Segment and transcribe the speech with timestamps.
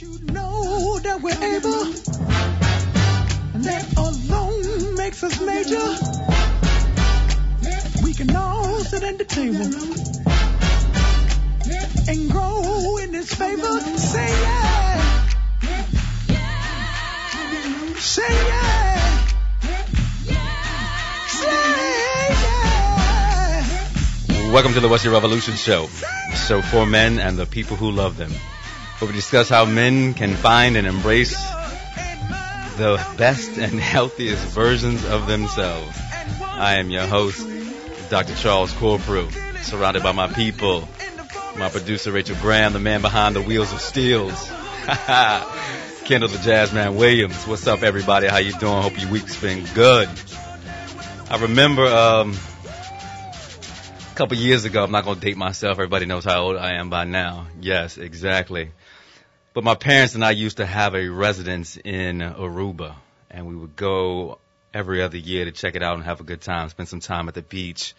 [0.00, 1.82] you know that we're able?
[3.54, 5.88] And that alone makes us major.
[8.04, 9.64] We can all sit at the table
[12.08, 13.80] and grow in His favor.
[13.80, 15.28] Say yeah.
[17.96, 19.28] Say yeah.
[21.28, 21.48] Say
[24.42, 24.52] yeah.
[24.52, 25.86] Welcome to the What's Your Revolution Show.
[26.34, 28.32] So for men and the people who love them.
[28.98, 31.36] Where we discuss how men can find and embrace
[32.76, 35.98] the best and healthiest versions of themselves.
[36.40, 37.46] I am your host,
[38.08, 38.34] Dr.
[38.36, 39.30] Charles Corprew,
[39.62, 40.88] surrounded by my people,
[41.58, 44.48] my producer Rachel Graham, the man behind the wheels of steels.
[46.06, 47.46] Kendall the Jazzman Williams.
[47.46, 48.28] What's up, everybody?
[48.28, 48.80] How you doing?
[48.80, 50.08] Hope your week's been good.
[51.28, 52.34] I remember um,
[54.12, 54.84] a couple years ago.
[54.84, 55.72] I'm not going to date myself.
[55.72, 57.48] Everybody knows how old I am by now.
[57.60, 58.70] Yes, exactly.
[59.56, 62.94] But my parents and I used to have a residence in Aruba,
[63.30, 64.36] and we would go
[64.74, 67.26] every other year to check it out and have a good time, spend some time
[67.26, 67.94] at the beach.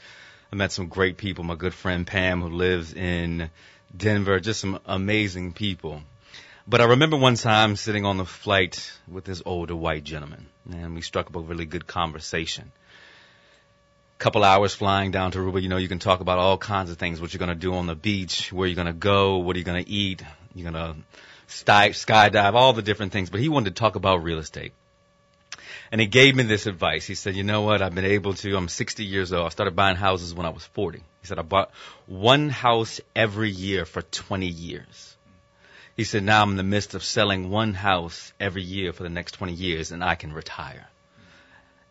[0.54, 1.44] I met some great people.
[1.44, 3.50] My good friend Pam, who lives in
[3.98, 6.04] Denver, just some amazing people.
[6.68, 10.94] But I remember one time sitting on the flight with this older white gentleman, and
[10.94, 12.72] we struck up a really good conversation.
[14.20, 17.00] Couple hours flying down to Aruba, you know, you can talk about all kinds of
[17.00, 19.56] things, what you're going to do on the beach, where you're going to go, what
[19.56, 20.22] are you going to eat,
[20.54, 21.02] you're going to
[21.48, 23.30] sky, skydive, all the different things.
[23.30, 24.74] But he wanted to talk about real estate.
[25.92, 27.06] And he gave me this advice.
[27.06, 27.82] He said, you know what?
[27.82, 29.46] I've been able to, I'm 60 years old.
[29.46, 31.00] I started buying houses when I was 40.
[31.00, 31.72] He said, I bought
[32.06, 35.16] one house every year for 20 years.
[35.96, 39.10] He said, now I'm in the midst of selling one house every year for the
[39.10, 40.88] next 20 years and I can retire.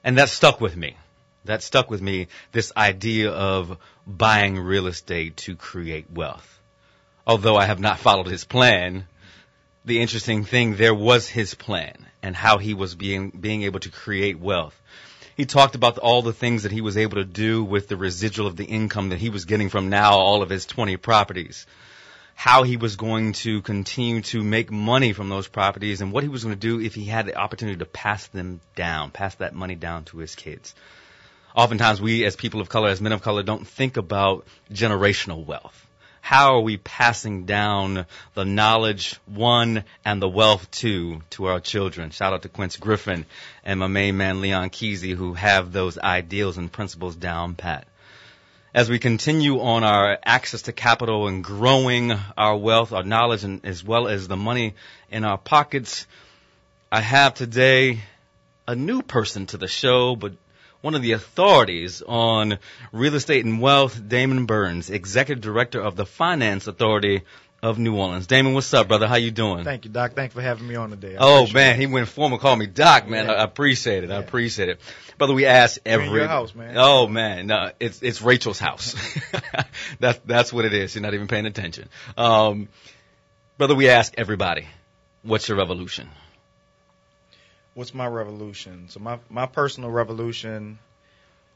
[0.04, 0.96] And that stuck with me.
[1.46, 6.60] That stuck with me, this idea of buying real estate to create wealth.
[7.26, 9.06] Although I have not followed his plan,
[9.86, 13.90] the interesting thing there was his plan and how he was being, being able to
[13.90, 14.78] create wealth.
[15.36, 18.46] He talked about all the things that he was able to do with the residual
[18.46, 21.66] of the income that he was getting from now all of his 20 properties
[22.36, 26.28] how he was going to continue to make money from those properties and what he
[26.28, 29.54] was going to do if he had the opportunity to pass them down, pass that
[29.54, 30.74] money down to his kids.
[31.54, 35.85] Oftentimes we as people of color, as men of color, don't think about generational wealth.
[36.26, 38.04] How are we passing down
[38.34, 42.10] the knowledge, one, and the wealth, two, to our children?
[42.10, 43.26] Shout out to Quince Griffin
[43.62, 47.86] and my main man, Leon Kesey, who have those ideals and principles down pat
[48.74, 53.64] as we continue on our access to capital and growing our wealth, our knowledge, and
[53.64, 54.74] as well as the money
[55.12, 56.08] in our pockets,
[56.90, 58.00] I have today
[58.66, 60.32] a new person to the show, but
[60.80, 62.58] one of the authorities on
[62.92, 67.22] real estate and wealth, Damon Burns, Executive Director of the Finance Authority
[67.62, 68.26] of New Orleans.
[68.26, 69.08] Damon, what's up, brother?
[69.08, 69.64] How you doing?
[69.64, 70.12] Thank you, Doc.
[70.12, 71.16] Thanks for having me on today.
[71.16, 71.80] I oh man, it.
[71.80, 73.26] he went formal, called me Doc, man.
[73.26, 73.32] Yeah.
[73.32, 74.10] I, appreciate it.
[74.10, 74.16] Yeah.
[74.16, 74.80] I appreciate it,
[75.18, 75.34] brother.
[75.34, 76.74] We ask every your house, man.
[76.76, 78.94] Oh man, no, it's it's Rachel's house.
[80.00, 80.94] that's that's what it is.
[80.94, 82.68] You're not even paying attention, um,
[83.58, 83.74] brother.
[83.74, 84.66] We ask everybody,
[85.22, 86.08] what's your revolution?
[87.76, 88.88] What's my revolution?
[88.88, 90.78] So my my personal revolution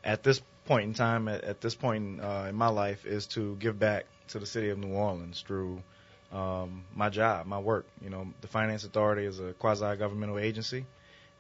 [0.05, 3.57] at this point in time, at, at this point uh, in my life, is to
[3.57, 5.83] give back to the city of New Orleans through
[6.31, 7.87] um, my job, my work.
[8.05, 10.85] You know, the Finance Authority is a quasi-governmental agency,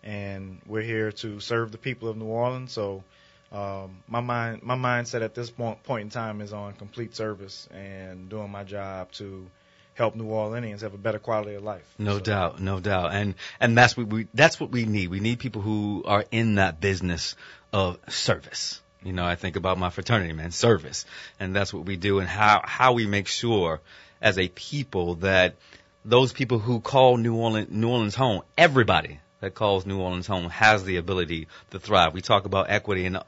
[0.02, 2.72] and we're here to serve the people of New Orleans.
[2.72, 3.04] So,
[3.52, 7.68] um, my mind, my mindset at this point, point in time is on complete service
[7.70, 9.46] and doing my job to
[9.94, 11.82] help New Orleanians have a better quality of life.
[11.98, 12.20] No so.
[12.20, 15.08] doubt, no doubt, and and that's what we that's what we need.
[15.08, 17.36] We need people who are in that business
[17.72, 18.80] of service.
[19.02, 21.06] You know, I think about my fraternity, man, service,
[21.38, 23.80] and that's what we do, and how how we make sure
[24.20, 25.56] as a people that
[26.04, 30.50] those people who call New Orleans, New Orleans home, everybody that calls New Orleans home
[30.50, 32.14] has the ability to thrive.
[32.14, 33.18] We talk about equity and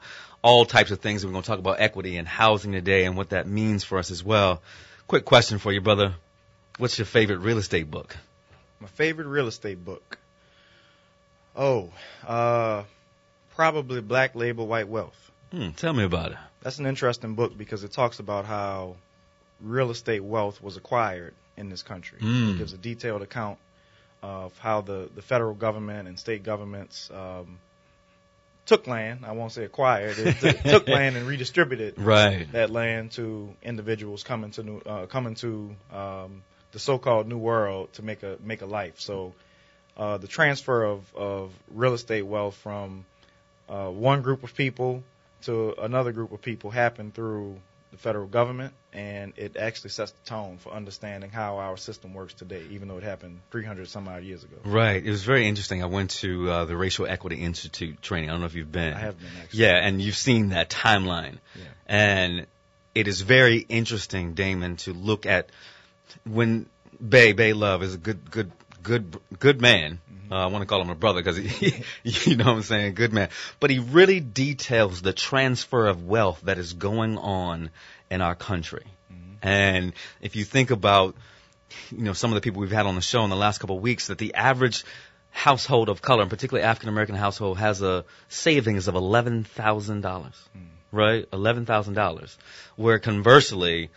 [0.41, 1.25] all types of things.
[1.25, 4.11] We're going to talk about equity and housing today and what that means for us
[4.11, 4.61] as well.
[5.07, 6.15] Quick question for you, brother.
[6.77, 8.15] What's your favorite real estate book?
[8.79, 10.17] My favorite real estate book.
[11.55, 11.91] Oh,
[12.25, 12.83] uh,
[13.55, 15.31] probably Black Labor White Wealth.
[15.51, 16.37] Hmm, tell me about it.
[16.61, 18.95] That's an interesting book because it talks about how
[19.61, 22.19] real estate wealth was acquired in this country.
[22.19, 22.55] Mm.
[22.55, 23.59] It gives a detailed account
[24.23, 27.59] of how the, the federal government and state governments um,
[28.65, 29.25] took land.
[29.25, 30.17] I won't say acquired.
[30.17, 32.51] It t- took land and redistributed right.
[32.53, 36.43] that land to individuals coming to new, uh, coming to um,
[36.73, 38.99] the so-called new world to make a make a life.
[38.99, 39.33] So
[39.95, 43.05] uh, the transfer of, of real estate wealth from
[43.69, 45.03] uh, one group of people
[45.43, 47.57] to another group of people happened through
[47.91, 52.33] the federal government, and it actually sets the tone for understanding how our system works
[52.33, 54.55] today, even though it happened 300 some odd years ago.
[54.65, 55.05] Right.
[55.05, 55.83] It was very interesting.
[55.83, 58.29] I went to uh, the Racial Equity Institute training.
[58.29, 58.93] I don't know if you've been.
[58.93, 59.59] I have been actually.
[59.59, 61.37] Yeah, and you've seen that timeline.
[61.55, 61.63] Yeah.
[61.85, 62.47] And
[62.95, 65.49] it is very interesting, Damon, to look at
[66.25, 66.67] when
[67.07, 68.51] Bayard Love is a good good
[68.81, 69.99] good good man.
[70.11, 70.33] Mm-hmm.
[70.33, 72.93] Uh, I want to call him a brother because he, you know what I'm saying,
[72.93, 73.29] good man.
[73.59, 77.69] But he really details the transfer of wealth that is going on
[78.09, 78.85] in our country.
[79.11, 79.47] Mm-hmm.
[79.47, 81.15] And if you think about,
[81.91, 83.77] you know, some of the people we've had on the show in the last couple
[83.77, 84.83] of weeks, that the average
[85.31, 90.35] household of color, and particularly African American household, has a savings of eleven thousand dollars,
[90.55, 90.67] mm.
[90.91, 91.27] right?
[91.33, 92.37] Eleven thousand dollars.
[92.75, 93.89] Where conversely,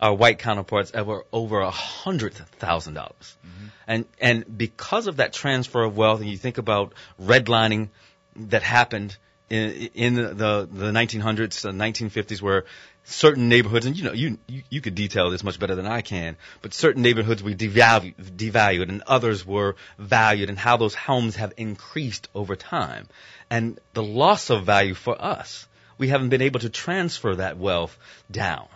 [0.00, 3.36] our white counterparts have over a hundred thousand dollars.
[3.46, 3.66] Mm-hmm.
[3.86, 7.88] And and because of that transfer of wealth, and you think about redlining
[8.36, 9.16] that happened
[9.48, 12.64] in, in the the 1900s, the 1950s, where
[13.04, 16.00] certain neighborhoods, and you know, you, you you could detail this much better than I
[16.00, 21.36] can, but certain neighborhoods were devalued, devalued, and others were valued, and how those homes
[21.36, 23.06] have increased over time,
[23.50, 25.66] and the loss of value for us,
[25.98, 27.98] we haven't been able to transfer that wealth
[28.30, 28.68] down,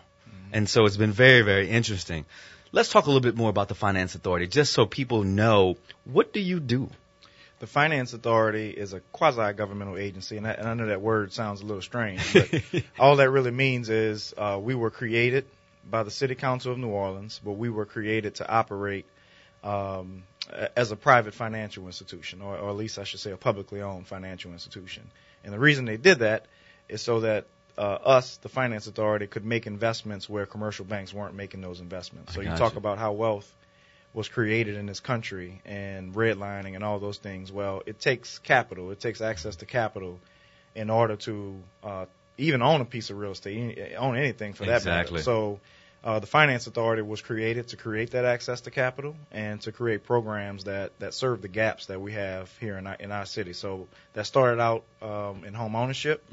[0.54, 2.24] and so it's been very very interesting.
[2.72, 6.32] Let's talk a little bit more about the Finance Authority, just so people know what
[6.32, 6.90] do you do.
[7.60, 11.60] The Finance Authority is a quasi-governmental agency, and I, and I know that word sounds
[11.60, 15.44] a little strange, but all that really means is uh, we were created
[15.88, 19.06] by the City Council of New Orleans, but we were created to operate
[19.62, 20.24] um,
[20.76, 24.06] as a private financial institution, or, or at least I should say a publicly owned
[24.08, 25.10] financial institution.
[25.44, 26.46] And the reason they did that
[26.88, 31.34] is so that uh, us, the Finance Authority, could make investments where commercial banks weren't
[31.34, 32.34] making those investments.
[32.34, 32.78] So you talk you.
[32.78, 33.52] about how wealth
[34.12, 37.50] was created in this country and redlining and all those things.
[37.50, 38.92] Well, it takes capital.
[38.92, 40.20] It takes access to capital
[40.74, 42.06] in order to uh,
[42.38, 45.14] even own a piece of real estate, own anything for that Exactly.
[45.14, 45.22] matter.
[45.24, 45.60] So
[46.04, 50.04] uh, the Finance Authority was created to create that access to capital and to create
[50.04, 53.52] programs that, that serve the gaps that we have here in our, in our city.
[53.52, 56.24] So that started out um, in home ownership,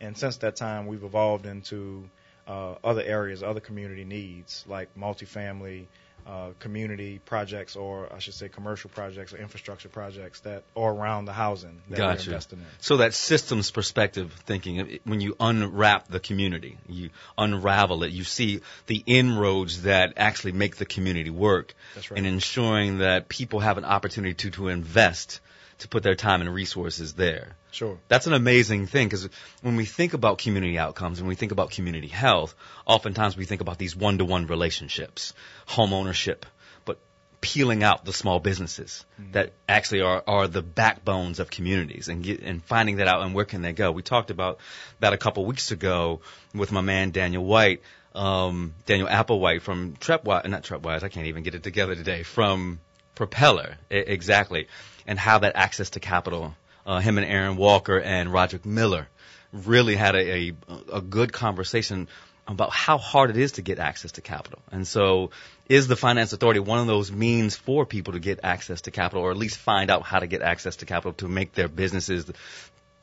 [0.00, 2.08] and since that time we've evolved into
[2.46, 5.86] uh, other areas, other community needs like multifamily,
[6.26, 11.24] uh, community projects, or I should say commercial projects or infrastructure projects that are around
[11.24, 12.66] the housing that we're investing in.
[12.78, 18.60] So that systems perspective thinking, when you unwrap the community, you unravel it, you see
[18.86, 22.18] the inroads that actually make the community work, That's right.
[22.18, 25.40] and ensuring that people have an opportunity to to invest,
[25.80, 27.56] to put their time and resources there.
[27.72, 27.98] Sure.
[28.08, 29.28] That's an amazing thing because
[29.62, 32.54] when we think about community outcomes and we think about community health,
[32.86, 35.34] oftentimes we think about these one-to-one relationships,
[35.66, 36.46] home ownership,
[36.84, 36.98] but
[37.40, 42.40] peeling out the small businesses that actually are, are the backbones of communities and get,
[42.40, 43.92] and finding that out and where can they go.
[43.92, 44.58] We talked about
[45.00, 46.20] that a couple weeks ago
[46.54, 47.82] with my man Daniel White,
[48.14, 52.80] um, Daniel Applewhite from Trepwise, not Trepwise, I can't even get it together today, from
[53.14, 54.66] Propeller, e- exactly,
[55.06, 56.54] and how that access to capital,
[56.86, 59.08] uh, him and Aaron Walker and Roderick Miller
[59.52, 60.54] really had a, a,
[60.94, 62.08] a good conversation
[62.46, 64.60] about how hard it is to get access to capital.
[64.72, 65.30] And so
[65.68, 69.22] is the finance authority one of those means for people to get access to capital
[69.22, 72.30] or at least find out how to get access to capital to make their businesses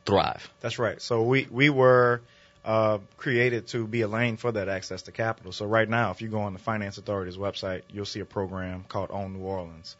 [0.06, 0.50] thrive?
[0.60, 1.02] That's right.
[1.02, 2.22] So we we were
[2.66, 5.54] uh, created to be a lane for that access to capital.
[5.54, 8.84] So right now, if you go on the Finance Authority's website, you'll see a program
[8.88, 9.96] called Own New Orleans,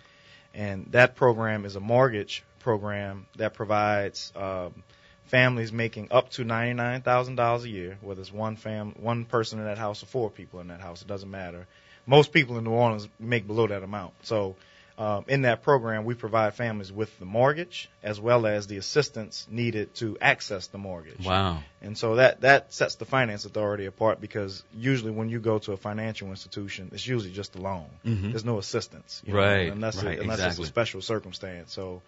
[0.58, 4.84] and that program is a mortgage program that provides um,
[5.26, 9.24] families making up to ninety nine thousand dollars a year, whether it's one fam one
[9.24, 11.68] person in that house or four people in that house, it doesn't matter.
[12.08, 14.14] Most people in New Orleans make below that amount.
[14.24, 14.56] So
[14.98, 19.46] um, in that program, we provide families with the mortgage as well as the assistance
[19.50, 21.24] needed to access the mortgage.
[21.24, 21.60] Wow.
[21.84, 25.74] And so that that sets the finance authority apart because usually when you go to
[25.74, 27.86] a financial institution, it's usually just a loan.
[28.04, 28.32] Mhm.
[28.32, 30.64] There's no assistance, you know, Right, unless right, it, unless exactly.
[30.64, 31.74] it's a special circumstance.
[31.74, 32.02] So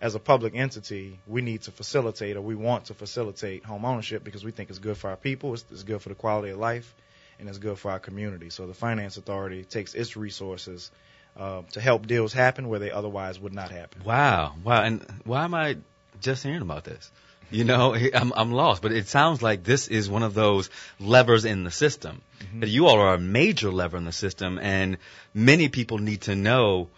[0.00, 4.22] as a public entity, we need to facilitate or we want to facilitate home ownership
[4.22, 6.58] because we think it's good for our people, it's, it's good for the quality of
[6.58, 6.94] life,
[7.40, 8.50] and it's good for our community.
[8.50, 10.92] So the finance authority takes its resources
[11.38, 14.02] uh, to help deals happen where they otherwise would not happen.
[14.04, 15.76] Wow, wow, and why am I
[16.20, 17.10] just hearing about this?
[17.50, 21.44] You know, I'm I'm lost, but it sounds like this is one of those levers
[21.44, 22.22] in the system.
[22.60, 24.98] That you all are a major lever in the system, and
[25.34, 26.88] many people need to know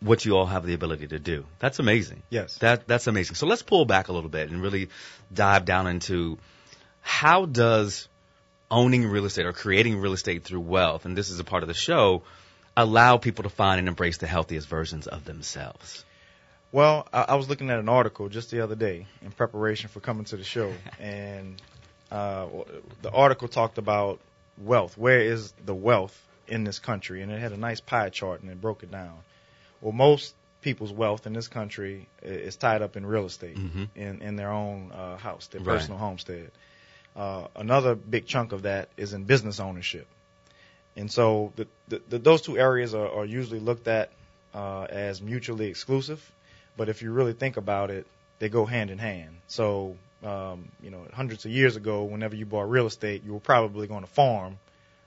[0.00, 1.44] what you all have the ability to do.
[1.58, 2.22] That's amazing.
[2.30, 2.56] Yes.
[2.58, 3.36] That that's amazing.
[3.36, 4.88] So let's pull back a little bit and really
[5.32, 6.38] dive down into
[7.02, 8.08] how does
[8.70, 11.66] owning real estate or creating real estate through wealth, and this is a part of
[11.66, 12.22] the show,
[12.76, 16.04] allow people to find and embrace the healthiest versions of themselves.
[16.72, 20.00] Well, I, I was looking at an article just the other day in preparation for
[20.00, 21.60] coming to the show, and
[22.10, 22.46] uh,
[23.02, 24.20] the article talked about
[24.58, 24.96] wealth.
[24.96, 27.22] Where is the wealth in this country?
[27.22, 29.18] And it had a nice pie chart and it broke it down.
[29.80, 33.88] Well, most people's wealth in this country is tied up in real estate, Mhm.
[33.96, 35.74] in in their own uh, house, their Right.
[35.78, 36.50] personal homestead.
[37.16, 40.06] Uh, another big chunk of that is in business ownership.
[40.96, 44.10] And so the, the, the, those two areas are, are usually looked at
[44.54, 46.20] uh, as mutually exclusive.
[46.76, 48.06] But if you really think about it,
[48.38, 49.36] they go hand in hand.
[49.46, 53.40] So, um, you know, hundreds of years ago, whenever you bought real estate, you were
[53.40, 54.58] probably going to farm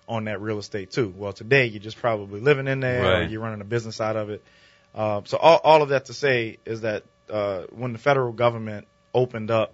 [0.07, 1.13] on that real estate too.
[1.15, 4.29] Well, today you're just probably living in there, or you're running a business out of
[4.29, 4.43] it.
[4.93, 8.87] Uh, so all, all of that to say is that uh, when the federal government
[9.13, 9.73] opened up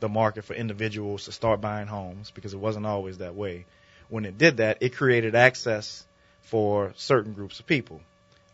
[0.00, 3.64] the market for individuals to start buying homes, because it wasn't always that way,
[4.10, 6.04] when it did that, it created access
[6.42, 8.00] for certain groups of people,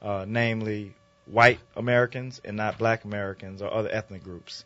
[0.02, 0.94] uh, namely
[1.26, 4.64] white Americans and not black Americans or other ethnic groups.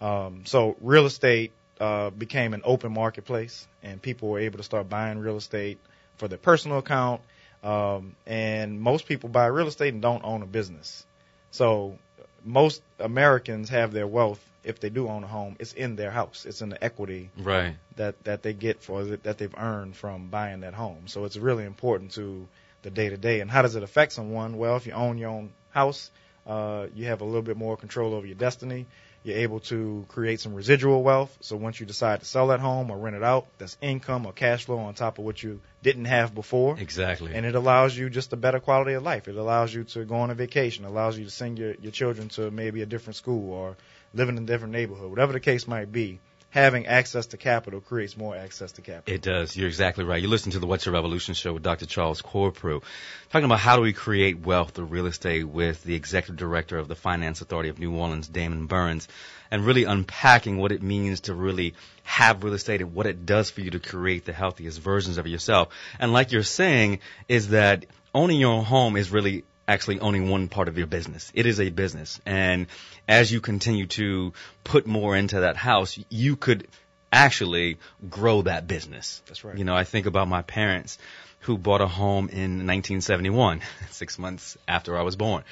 [0.00, 4.88] Um, so real estate uh, became an open marketplace, and people were able to start
[4.88, 5.78] buying real estate
[6.16, 7.22] for their personal account.
[7.62, 11.06] Um, and most people buy real estate and don't own a business.
[11.52, 11.98] So
[12.44, 16.46] most Americans have their wealth, if they do own a home, it's in their house.
[16.46, 17.76] It's in the equity Right.
[17.96, 21.08] that that they get for it, that they've earned from buying that home.
[21.08, 22.46] So it's really important to
[22.82, 23.40] the day to day.
[23.40, 24.56] And how does it affect someone?
[24.56, 26.10] Well, if you own your own house,
[26.46, 28.86] uh, you have a little bit more control over your destiny.
[29.24, 31.36] You're able to create some residual wealth.
[31.40, 34.32] So once you decide to sell that home or rent it out, that's income or
[34.32, 36.76] cash flow on top of what you didn't have before.
[36.78, 37.32] Exactly.
[37.34, 39.28] And it allows you just a better quality of life.
[39.28, 40.84] It allows you to go on a vacation.
[40.84, 43.76] It allows you to send your, your children to maybe a different school or
[44.12, 45.10] live in a different neighborhood.
[45.10, 46.18] Whatever the case might be,
[46.52, 49.14] having access to capital creates more access to capital.
[49.14, 49.56] It does.
[49.56, 50.20] You're exactly right.
[50.20, 51.86] You listen to the What's Your Revolution show with Dr.
[51.86, 52.82] Charles Corprew,
[53.30, 56.88] talking about how do we create wealth through real estate with the executive director of
[56.88, 59.08] the Finance Authority of New Orleans, Damon Burns,
[59.50, 63.48] and really unpacking what it means to really have real estate and what it does
[63.48, 65.70] for you to create the healthiest versions of yourself.
[65.98, 70.48] And like you're saying, is that owning your own home is really actually owning one
[70.48, 71.30] part of your business.
[71.34, 72.20] It is a business.
[72.26, 72.66] And
[73.08, 74.32] as you continue to
[74.64, 76.68] put more into that house, you could
[77.12, 77.78] actually
[78.08, 79.22] grow that business.
[79.26, 79.56] That's right.
[79.56, 80.98] You know, I think about my parents
[81.40, 85.44] who bought a home in 1971, six months after I was born.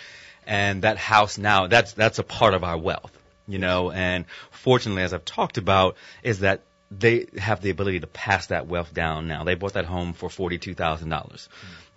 [0.47, 5.03] And that house now, that's, that's a part of our wealth, you know, and fortunately,
[5.03, 9.29] as I've talked about, is that they have the ability to pass that wealth down
[9.29, 9.45] now.
[9.45, 11.49] They bought that home for $42,000.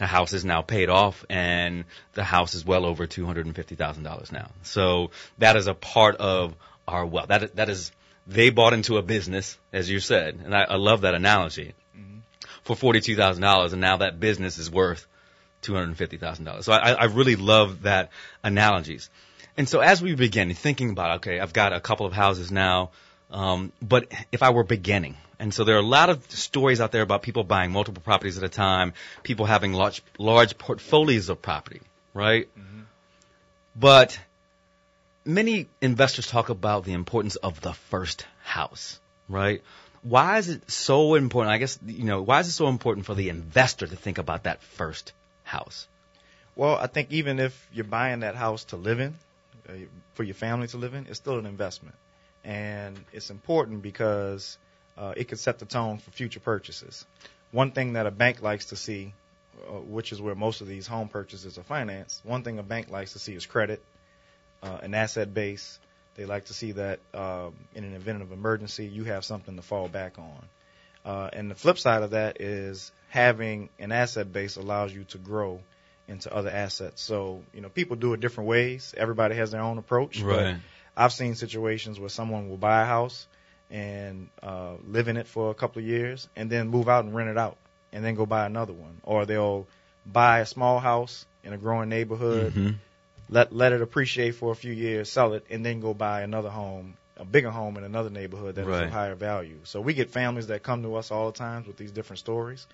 [0.03, 4.49] The house is now paid off and the house is well over $250,000 now.
[4.63, 6.55] So that is a part of
[6.85, 7.29] our wealth.
[7.29, 7.93] That, is- that is,
[8.27, 11.73] they bought into a business, as you said, and I, I love that analogy,
[12.63, 15.07] for $42,000 and now that business is worth
[15.61, 16.65] $250,000.
[16.65, 18.09] So I, I really love that
[18.43, 19.09] analogies.
[19.55, 22.91] And so as we begin thinking about, okay, I've got a couple of houses now,
[23.31, 26.93] um, but if I were beginning, and so there are a lot of stories out
[26.93, 31.41] there about people buying multiple properties at a time, people having large, large portfolios of
[31.41, 31.81] property,
[32.13, 32.47] right?
[33.75, 34.17] But
[35.25, 39.61] many investors talk about the importance of the first house, right?
[40.01, 41.51] Why is it so important?
[41.51, 44.43] I guess, you know, why is it so important for the investor to think about
[44.43, 45.11] that first
[45.43, 45.89] house?
[46.55, 49.13] Well, I think even if you're buying that house to live in,
[49.67, 49.73] uh,
[50.13, 51.97] for your family to live in, it's still an investment.
[52.45, 54.57] And it's important because
[54.97, 57.05] uh, it could set the tone for future purchases.
[57.51, 59.13] One thing that a bank likes to see,
[59.67, 62.89] uh, which is where most of these home purchases are financed, one thing a bank
[62.89, 63.83] likes to see is credit,
[64.61, 65.79] uh, an asset base.
[66.15, 69.61] They like to see that um, in an event of emergency, you have something to
[69.61, 70.45] fall back on.
[71.05, 75.17] Uh, and the flip side of that is having an asset base allows you to
[75.17, 75.59] grow
[76.07, 77.01] into other assets.
[77.01, 78.93] So, you know, people do it different ways.
[78.95, 80.21] Everybody has their own approach.
[80.23, 80.57] But
[80.95, 83.27] I've seen situations where someone will buy a house
[83.73, 87.13] and uh, live in it for a couple of years and then move out and
[87.13, 87.57] rent it out
[87.91, 89.01] and then go buy another one.
[89.03, 89.67] Or they'll
[90.05, 92.75] buy a small house in a growing neighborhood, Mhm.
[93.29, 96.49] let let it appreciate for a few years, sell it, and then go buy another
[96.51, 98.83] home, a bigger home in another neighborhood that is Right.
[98.83, 99.59] of higher value.
[99.63, 102.67] So we get families that come to us all the times with these different stories.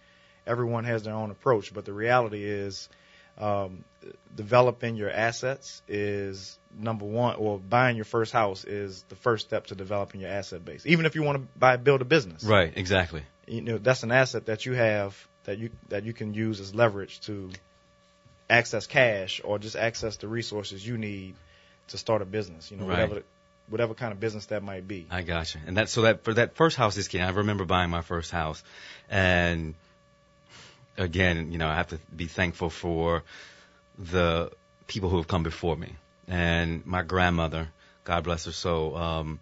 [0.45, 2.89] Everyone has their own approach, but the reality is
[3.39, 3.83] um,
[4.35, 9.67] developing your assets is number one, or buying your first house is the first step
[9.67, 10.85] to developing your asset base.
[10.85, 13.23] Even if you want to buy, build a business, Right, exactly.
[13.47, 15.15] you know that's an asset that you have
[15.45, 17.49] that you that you can use as leverage to
[18.49, 21.35] access cash or just access the resources you need
[21.87, 22.71] to start a business.
[22.71, 22.91] You know, Right.
[23.09, 23.23] whatever
[23.67, 25.05] whatever kind of business that might be.
[25.11, 25.59] I gotcha.
[25.67, 27.19] And that so that for that first house is key.
[27.19, 28.63] I remember buying my first house,
[29.09, 29.75] and
[30.99, 33.23] again, you know, I have to be thankful for
[33.97, 34.51] the
[34.87, 35.95] people who have come before me,
[36.27, 37.69] and my grandmother,
[38.03, 39.39] God bless her soul, um,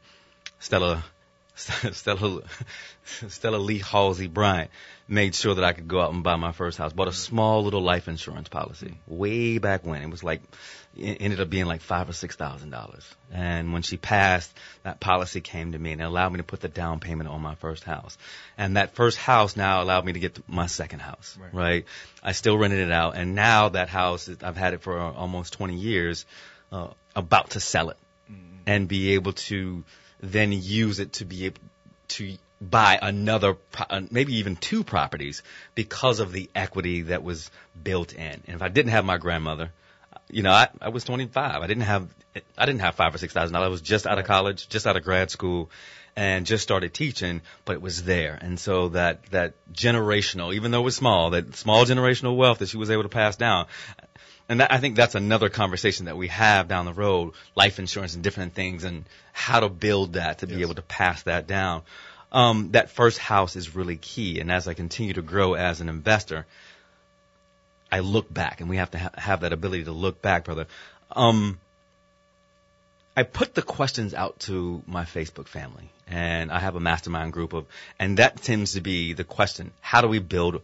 [0.60, 1.04] Stella
[1.58, 2.42] Stella,
[3.30, 4.70] Stella Lee Halsey Bryant
[5.08, 6.94] made sure that I could go out and buy my first house.
[6.94, 10.02] Bought a small little life insurance policy way back when.
[10.02, 10.42] It was like,
[10.96, 13.04] it ended up being like five or six thousand dollars.
[13.32, 16.62] And when she passed, that policy came to me and it allowed me to put
[16.62, 18.18] the down payment on my first house.
[18.58, 21.54] And that first house now allowed me to get my second house, right?
[21.54, 21.86] right?
[22.22, 23.16] I still rented it out.
[23.16, 26.26] And now that house, I've had it for almost 20 years,
[26.72, 27.98] uh, about to sell it
[28.32, 28.42] mm-hmm.
[28.68, 29.84] and be able to
[30.20, 31.62] then use it to be able
[32.10, 33.58] to buy another,
[33.90, 35.44] uh, maybe even two properties
[35.76, 38.42] because of the equity that was built in.
[38.48, 39.72] And if I didn't have my grandmother,
[40.30, 41.62] you know, I, I was 25.
[41.62, 42.08] I didn't have,
[42.58, 43.68] I didn't have five or six thousand dollars.
[43.68, 45.70] I was just out of college, just out of grad school,
[46.16, 48.38] and just started teaching, but it was there.
[48.42, 52.70] And so that that generational, even though it was small, that small generational wealth that
[52.70, 53.68] she was able to pass down.
[54.50, 58.16] And that, I think that's another conversation that we have down the road, life insurance
[58.16, 60.56] and different things, and how to build that to yes.
[60.56, 61.84] be able to pass that down
[62.32, 64.40] um, that first house is really key.
[64.40, 66.46] And as I continue to grow as an investor,
[67.92, 70.68] I look back, and we have to ha- have that ability to look back, brother.
[71.12, 71.60] Um,
[73.16, 77.54] I put the questions out to my Facebook family, and I have a mastermind group
[77.54, 77.66] of,
[77.98, 80.62] and that tends to be the question: How do we build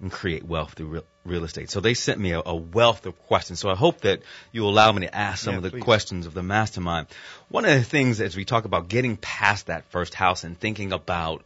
[0.00, 1.70] and create wealth through real, real estate.
[1.70, 3.60] So they sent me a, a, wealth of questions.
[3.60, 4.22] So I hope that
[4.52, 5.82] you'll allow me to ask some yeah, of the please.
[5.82, 7.06] questions of the mastermind.
[7.48, 10.92] One of the things as we talk about getting past that first house and thinking
[10.92, 11.42] about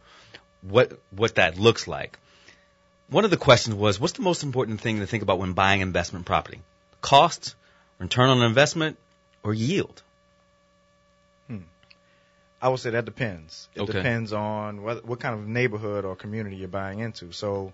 [0.61, 2.17] what what that looks like.
[3.09, 5.81] One of the questions was, what's the most important thing to think about when buying
[5.81, 6.61] investment property?
[7.01, 7.55] Cost,
[7.97, 8.97] return on investment,
[9.41, 10.03] or yield?
[11.47, 11.61] Hmm.
[12.61, 13.67] I would say that depends.
[13.73, 13.93] It okay.
[13.93, 17.31] depends on what, what kind of neighborhood or community you're buying into.
[17.31, 17.73] So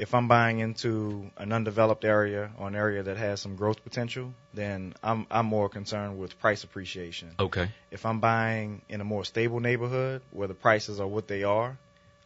[0.00, 4.32] if I'm buying into an undeveloped area or an area that has some growth potential,
[4.54, 7.32] then I'm I'm more concerned with price appreciation.
[7.38, 7.68] Okay.
[7.90, 11.76] If I'm buying in a more stable neighborhood where the prices are what they are,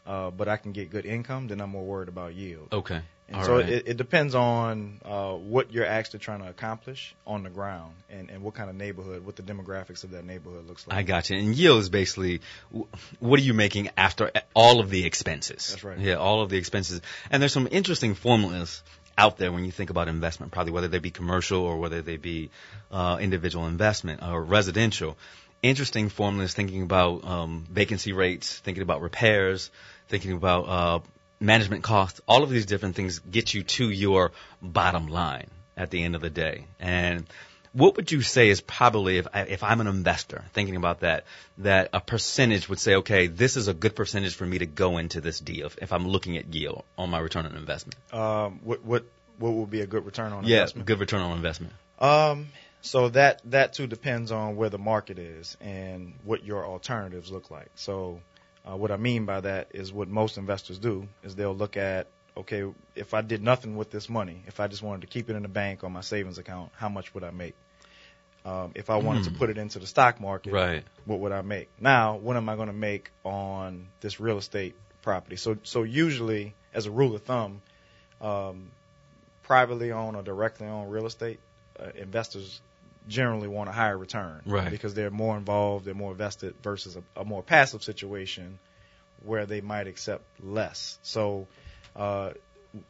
[0.06, 2.68] uh, but I can get good income, then I'm more worried about yield.
[2.72, 3.00] Okay.
[3.26, 3.68] And All so right.
[3.68, 8.28] it, it, depends on uh, what you're actually trying to accomplish on the ground and,
[8.28, 10.94] and what kind of neighborhood, what the demographics of that neighborhood looks like.
[10.94, 11.38] I got you.
[11.38, 12.42] And yield is basically
[13.20, 15.70] what are you making after all of the expenses?
[15.70, 15.98] That's right.
[15.98, 17.00] Yeah, all of the expenses.
[17.30, 18.82] And there's some interesting formulas
[19.16, 22.18] out there when you think about investment, probably whether they be commercial or whether they
[22.18, 22.50] be
[22.90, 25.16] uh, individual investment or residential.
[25.62, 29.70] Interesting formulas thinking about um, vacancy rates, thinking about repairs,
[30.08, 31.00] thinking about uh,
[31.40, 36.02] management costs, all of these different things get you to your bottom line at the
[36.02, 36.66] end of the day.
[36.78, 37.26] And
[37.72, 41.24] what would you say is probably if I, if I'm an investor thinking about that
[41.58, 44.98] that a percentage would say okay this is a good percentage for me to go
[44.98, 47.96] into this deal if, if I'm looking at yield on my return on investment.
[48.12, 49.04] Um, what what
[49.38, 50.86] what would be a good return on yeah, investment?
[50.86, 51.72] good return on investment.
[51.98, 52.48] Um,
[52.80, 57.50] so that that too depends on where the market is and what your alternatives look
[57.50, 57.70] like.
[57.74, 58.20] So
[58.68, 62.06] uh, what I mean by that is what most investors do is they'll look at
[62.36, 62.64] okay,
[62.96, 65.42] if I did nothing with this money, if I just wanted to keep it in
[65.42, 67.54] the bank or my savings account, how much would I make?
[68.44, 69.24] Um, if I wanted mm.
[69.26, 69.38] to hmm.
[69.38, 70.84] put it into the stock market, right.
[71.06, 71.68] what would I make?
[71.80, 75.36] Now, what am I going to make on this real estate property?
[75.36, 77.62] So, so usually, as a rule of thumb,
[78.20, 78.70] um,
[79.44, 81.40] privately owned or directly owned real estate
[81.80, 82.60] uh, investors
[83.08, 84.70] generally want a higher return right.
[84.70, 88.58] because they're more involved, they're more vested versus a, a more passive situation
[89.24, 90.98] where they might accept less.
[91.02, 91.46] So,
[91.96, 92.30] uh,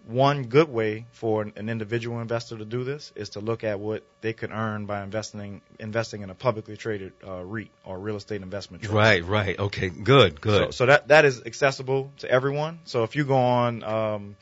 [0.07, 4.03] one good way for an individual investor to do this is to look at what
[4.23, 8.41] they could earn by investing investing in a publicly traded uh, REIT or real estate
[8.41, 8.95] investment trust.
[8.95, 9.59] Right, right.
[9.59, 10.67] Okay, good, good.
[10.67, 12.79] So, so that that is accessible to everyone.
[12.85, 14.37] So if you go on um,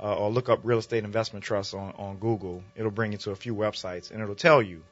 [0.00, 3.30] uh, or look up real estate investment trusts on, on Google, it'll bring you to
[3.30, 4.82] a few websites and it'll tell you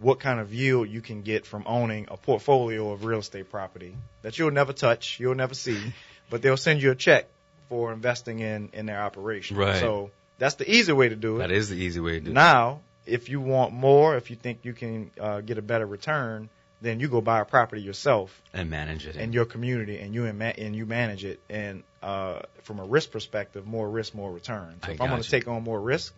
[0.00, 3.96] what kind of yield you can get from owning a portfolio of real estate property
[4.22, 5.80] that you'll never touch, you'll never see,
[6.30, 7.28] but they'll send you a check
[7.68, 9.56] for investing in in their operation.
[9.56, 9.80] Right.
[9.80, 11.38] So that's the easy way to do it.
[11.38, 12.34] That is the easy way to do it.
[12.34, 16.48] Now, if you want more, if you think you can uh, get a better return,
[16.80, 20.26] then you go buy a property yourself and manage it in your community, and you
[20.26, 21.40] and you manage it.
[21.48, 24.76] And uh, from a risk perspective, more risk, more return.
[24.82, 26.14] So I if I'm going to take on more risk,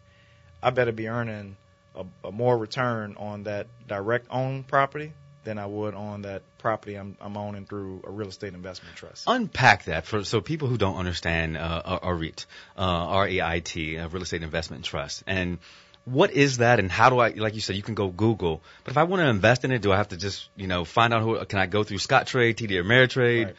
[0.62, 1.56] I better be earning
[1.96, 5.12] a, a more return on that direct owned property
[5.44, 9.24] than I would on that property I'm, I'm owning through a real estate investment trust.
[9.26, 14.22] Unpack that for so people who don't understand uh, a, REIT, uh, R-E-I-T, a real
[14.22, 15.58] estate investment trust, and
[16.06, 18.92] what is that and how do I, like you said, you can go Google, but
[18.92, 21.12] if I want to invest in it, do I have to just, you know, find
[21.12, 23.46] out who, can I go through Scottrade, TD Ameritrade?
[23.46, 23.56] Right.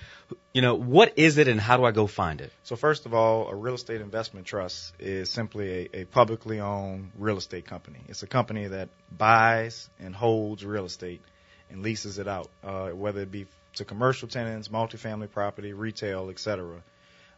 [0.54, 2.52] You know, what is it and how do I go find it?
[2.64, 7.12] So first of all, a real estate investment trust is simply a, a publicly owned
[7.18, 8.00] real estate company.
[8.08, 11.22] It's a company that buys and holds real estate
[11.70, 16.82] and leases it out, uh, whether it be to commercial tenants, multifamily property, retail, etc.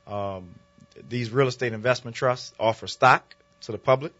[0.08, 0.54] Um,
[1.10, 4.14] these real estate investment trusts offer stock to the public,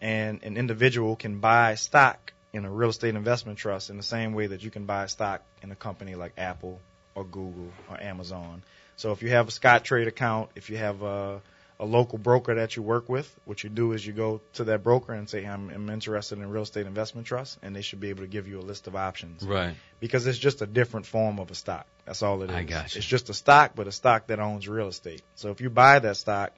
[0.00, 4.32] and an individual can buy stock in a real estate investment trust in the same
[4.32, 6.80] way that you can buy stock in a company like Apple
[7.14, 8.62] or Google or Amazon.
[8.96, 11.42] So if you have a Scottrade account, if you have a,
[11.78, 14.82] a local broker that you work with, what you do is you go to that
[14.82, 18.08] broker and say, I'm, I'm interested in real estate investment trust, and they should be
[18.08, 19.42] able to give you a list of options.
[19.42, 19.74] Right.
[20.00, 21.86] Because it's just a different form of a stock.
[22.06, 22.56] That's all it is.
[22.56, 22.98] I got you.
[22.98, 25.22] It's just a stock, but a stock that owns real estate.
[25.34, 26.52] So if you buy that stock,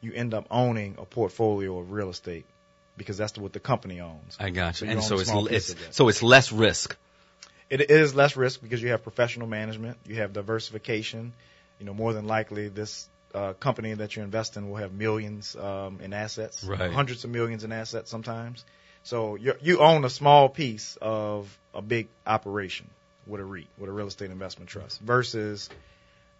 [0.00, 2.46] you end up owning a portfolio of real estate
[2.96, 4.36] because that's what the company owns.
[4.40, 4.92] I got So you.
[4.92, 6.96] you and so it's it's so it's less risk.
[7.68, 11.32] It is less risk because you have professional management, you have diversification.
[11.80, 15.54] You know, more than likely, this uh, company that you invest in will have millions
[15.56, 16.90] um, in assets, Right.
[16.90, 18.64] hundreds of millions in assets sometimes.
[19.02, 22.88] So you you own a small piece of a big operation
[23.26, 25.68] with a REIT, with a real estate investment trust, versus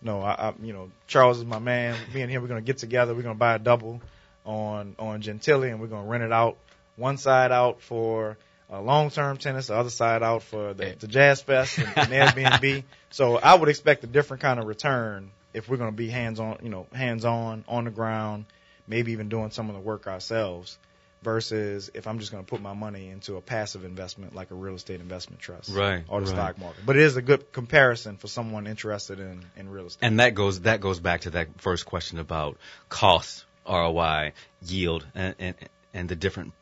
[0.01, 1.97] no, I, I you know Charles is my man.
[2.15, 3.15] Me and him, we're gonna get together.
[3.15, 4.01] We're gonna buy a double
[4.47, 6.57] on on Gentilly, and we're gonna rent it out.
[6.97, 8.39] One side out for
[8.73, 12.85] uh, long-term tenants, the other side out for the, the Jazz Fest and, and Airbnb.
[13.11, 16.59] So I would expect a different kind of return if we're going to be hands-on,
[16.63, 18.45] you know, hands-on on the ground,
[18.87, 20.77] maybe even doing some of the work ourselves.
[21.23, 24.55] Versus if I'm just going to put my money into a passive investment like a
[24.55, 26.35] real estate investment trust, Right, or the right.
[26.35, 26.85] stock market.
[26.85, 30.07] But it is a good comparison for someone interested in in real estate.
[30.07, 32.59] And that goes that goes back to that first question about
[32.91, 35.55] cost, ROI, yield, and and,
[35.95, 36.53] and the different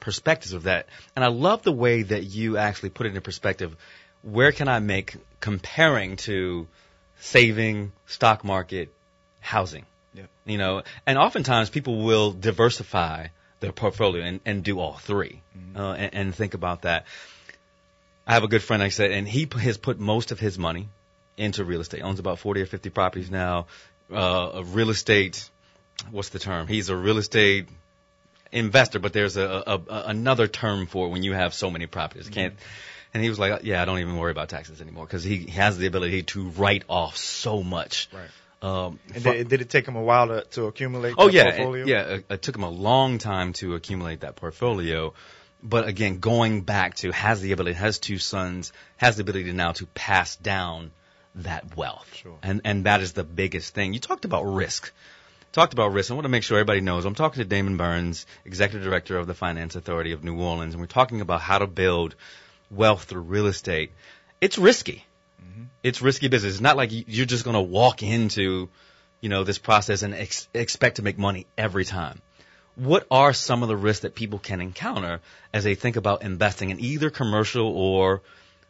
[0.00, 0.86] perspectives of that.
[1.14, 3.76] And I love the way that you actually put it in perspective.
[4.22, 6.66] Where can I make comparing to
[7.20, 8.92] saving, stock market,
[9.40, 9.84] housing?
[10.14, 10.24] Yeah.
[10.44, 13.28] You know, and oftentimes people will diversify
[13.60, 15.40] their portfolio and, and do all 3
[15.76, 17.04] uh, and, and think about that.
[18.26, 20.58] I have a good friend, like I said, and he has put most of his
[20.58, 20.88] money
[21.36, 22.02] into real estate.
[22.02, 23.66] Owns about 40 or 50 properties now.
[24.12, 25.48] Uh, real estate,
[26.10, 26.66] what's the term?
[26.66, 27.68] He's a real estate
[28.52, 31.86] investor, but there's a, a, a another term for it when you have so many
[31.86, 32.28] properties.
[32.28, 32.54] Can't.
[33.12, 35.78] And he was like, "Yeah, I don't even worry about taxes anymore because he has
[35.78, 38.28] the ability to write off so much." Right.
[38.62, 41.14] Um, And fro- did, did it take him a while to, to accumulate?
[41.18, 41.82] Oh that yeah, portfolio?
[41.84, 42.02] it, yeah.
[42.16, 45.14] It, it took him a long time to accumulate that portfolio,
[45.62, 49.72] but again, going back to has the ability, has two sons, has the ability now
[49.72, 50.90] to pass down
[51.36, 52.36] that wealth, Sure.
[52.42, 53.92] and and that is the biggest thing.
[53.94, 54.92] You talked about risk.
[55.52, 56.10] Talked about risk.
[56.10, 57.04] I want to make sure everybody knows.
[57.04, 60.80] I'm talking to Damon Burns, executive director of the Finance Authority of New Orleans, and
[60.80, 62.14] we're talking about how to build
[62.70, 63.90] wealth through real estate.
[64.40, 65.04] It's risky.
[65.42, 65.64] Mm-hmm.
[65.82, 66.54] It's risky business.
[66.54, 68.68] It's not like you- you're just going to walk into,
[69.20, 72.22] you know, this process and ex- expect to make money every time.
[72.76, 75.20] What are some of the risks that people can encounter
[75.52, 78.22] as they think about investing in either commercial or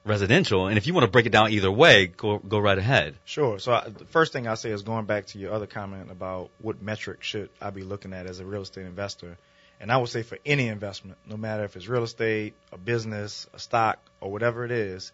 [0.04, 0.66] residential?
[0.66, 3.16] And if you want to break it down either way, go go right ahead.
[3.24, 3.58] Sure.
[3.58, 6.50] So I, the first thing I say is going back to your other comment about
[6.60, 9.36] what metric should I be looking at as a real estate investor.
[9.80, 13.46] And I would say for any investment, no matter if it's real estate, a business,
[13.54, 15.10] a stock, or whatever it is,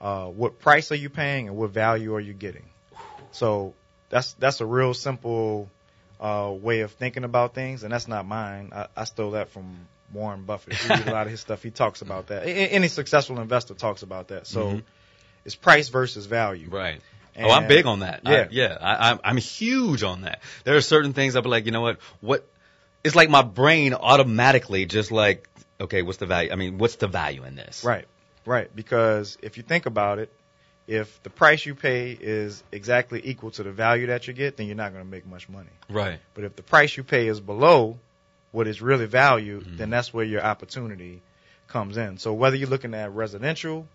[0.00, 2.64] uh, what price are you paying and what value are you getting?
[3.30, 3.74] So
[4.08, 5.70] that's that's a real simple
[6.20, 8.72] uh, way of thinking about things, and that's not mine.
[8.74, 10.74] I, I stole that from Warren Buffett.
[10.74, 12.42] If you read a lot of his stuff, he talks about that.
[12.46, 14.46] Any successful investor talks about that.
[14.46, 14.82] So Mhm.
[15.44, 16.68] it's price versus value.
[16.70, 17.00] Right.
[17.38, 18.22] oh, I'm big on that.
[18.26, 18.46] I- Yeah.
[18.50, 18.78] yeah.
[18.80, 20.40] I, I'm, I'm huge on that.
[20.64, 21.98] There are certain things I'll be like, you know what?
[22.20, 22.44] What?
[23.02, 25.48] It's like my brain automatically just like,
[25.80, 26.50] okay, what's the value?
[26.52, 27.82] I mean, what's the value in this?
[27.84, 28.04] Right,
[28.44, 28.74] right.
[28.76, 30.30] Because if you think about it,
[30.86, 34.66] if the price you pay is exactly equal to the value that you get, then
[34.66, 35.70] you're not going to make much money.
[35.88, 36.18] Right.
[36.34, 37.98] But if the price you pay is below
[38.52, 39.76] what is really valued, Mm-hmm.
[39.76, 41.22] then that's where your opportunity
[41.68, 42.18] comes in.
[42.18, 43.86] So whether you're looking at residential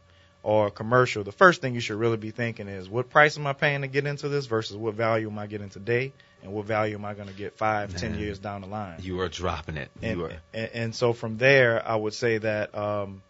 [0.43, 3.53] or commercial, the first thing you should really be thinking is what price am I
[3.53, 6.13] paying to get into this versus what value am I getting today
[6.43, 8.19] and what value am I going to get five, ten Man.
[8.21, 8.99] years down the line.
[9.01, 9.89] You are dropping it.
[10.01, 10.31] and, you are.
[10.53, 13.21] and and so from there, I would say that um,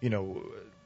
[0.00, 0.42] you know,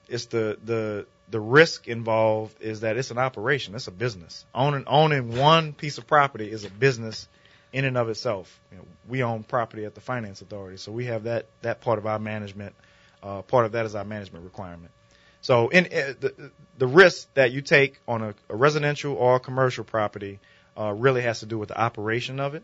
[0.09, 4.46] it's the the the risk involved is that it's an operation, it's a business.
[4.54, 7.28] Owning owning one piece of property is a business
[7.72, 8.59] in and of itself.
[8.70, 11.98] You know, we own property at the finance authority, so we have that that part
[11.98, 12.74] of our management.
[13.22, 14.92] Uh, part of that is our management requirement.
[15.40, 19.40] So in uh, the the risk that you take on a, a residential or a
[19.40, 20.40] commercial property
[20.78, 22.62] uh, really has to do with the operation of it.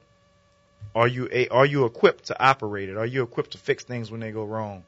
[0.94, 2.96] Are you a, are you equipped to operate it?
[2.96, 4.84] Are you equipped to fix things when they go wrong?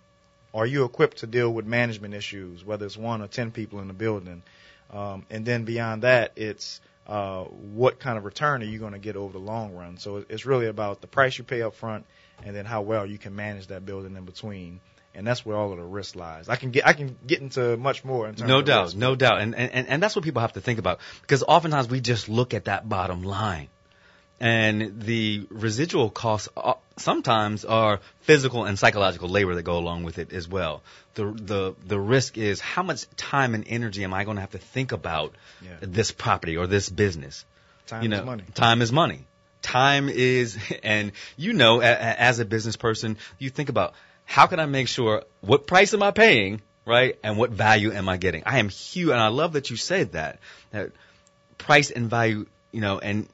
[0.55, 3.88] Are you equipped to deal with management issues, whether it's one or ten people in
[3.88, 4.42] the building?
[4.90, 8.98] Um, and then beyond that, it's uh, what kind of return are you going to
[8.98, 9.96] get over the long run?
[9.98, 12.04] So it's really about the price you pay up front,
[12.44, 14.80] and then how well you can manage that building in between.
[15.14, 16.48] and that's where all of the risk lies.
[16.48, 18.28] I can get I can get into much more.
[18.28, 18.96] In terms No doubt, risk.
[18.96, 22.00] no doubt, and, and and that's what people have to think about because oftentimes we
[22.00, 23.68] just look at that bottom line,
[24.40, 30.18] and the residual costs uh, sometimes are physical and psychological labor that go along with
[30.18, 30.83] it as well.
[31.14, 34.51] The the the risk is how much time and energy am I going to have
[34.53, 35.77] to think about Yeah.
[35.81, 37.44] this property or this business?
[37.87, 38.44] Time you know, is money.
[38.55, 39.20] Time is money.
[39.62, 43.94] Time is, and you know, a, a, as a business person, you think about
[44.27, 48.09] how can I make sure what price am I paying, right, and what value am
[48.09, 48.42] I getting?
[48.44, 50.40] I am huge, and I love that you said that
[50.72, 50.90] that
[51.59, 53.29] price and value, you know, and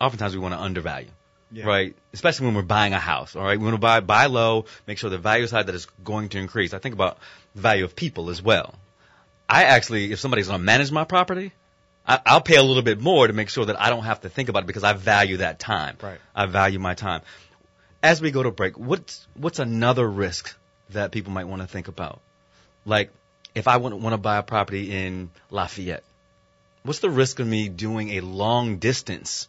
[0.00, 1.08] oftentimes we want to undervalue.
[1.50, 1.64] Yeah.
[1.64, 3.34] Right, especially when we're buying a house.
[3.34, 5.86] All right, we want to buy buy low, make sure the value side that is
[6.04, 6.74] going to increase.
[6.74, 7.18] I think about
[7.54, 8.74] the value of people as well.
[9.48, 11.52] I actually, if somebody's going to manage my property,
[12.06, 14.28] I, I'll pay a little bit more to make sure that I don't have to
[14.28, 15.96] think about it because I value that time.
[16.02, 16.18] Right.
[16.34, 17.22] I value my time.
[18.02, 20.54] As we go to break, what's what's another risk
[20.90, 22.20] that people might want to think about?
[22.84, 23.10] Like,
[23.54, 26.04] if I want, want to buy a property in Lafayette,
[26.82, 29.48] what's the risk of me doing a long distance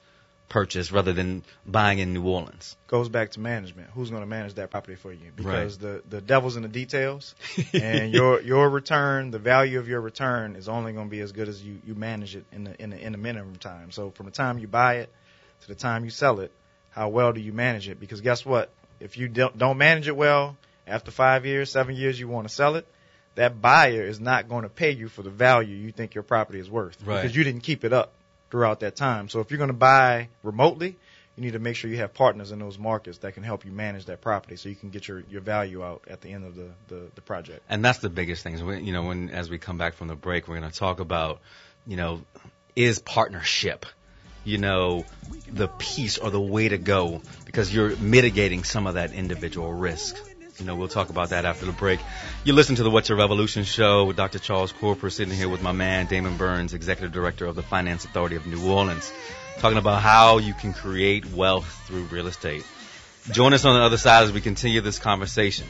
[0.49, 2.75] purchase rather than buying in New Orleans?
[2.87, 3.89] goes back to management.
[3.93, 5.31] Who's going to manage that property for you?
[5.35, 7.35] Because the the devil's in the details,
[7.73, 11.31] and your your return, the value of your return, is only going to be as
[11.31, 13.91] good as you you manage it in the in the in the minimum time.
[13.91, 15.13] So from the time you buy it
[15.61, 16.51] to the time you sell it,
[16.89, 17.99] how well do you manage it?
[17.99, 18.71] Because guess what?
[18.99, 20.57] If you don't don't manage it well,
[20.87, 22.87] after five years, seven years, you want to sell it.
[23.35, 26.59] That buyer is not going to pay you for the value you think your property
[26.59, 27.21] is worth Right.
[27.21, 28.11] because you didn't keep it up
[28.49, 29.29] throughout that time.
[29.29, 30.97] So if you're going to buy remotely,
[31.35, 33.71] you need to make sure you have partners in those markets that can help you
[33.71, 36.55] manage that property so you can get your, your value out at the end of
[36.55, 37.61] the, the, the project.
[37.69, 38.65] And that's the biggest thing.
[38.65, 40.99] When, you know, when as we come back from the break, we're going to talk
[40.99, 41.39] about,
[41.87, 42.21] you know,
[42.75, 43.85] is partnership,
[44.43, 45.05] you know,
[45.49, 50.17] the piece or the way to go because you're mitigating some of that individual risk.
[50.59, 51.99] You know, we'll talk about that after the break.
[52.43, 54.39] You listen to the What's Your Revolution show with Dr.
[54.39, 58.35] Charles Corprew sitting here with my man Damon Burns, Executive Director of the Finance Authority
[58.35, 59.11] of New Orleans,
[59.59, 62.65] talking about how you can create wealth through real estate.
[63.31, 65.67] Join us on the other side as we continue this conversation.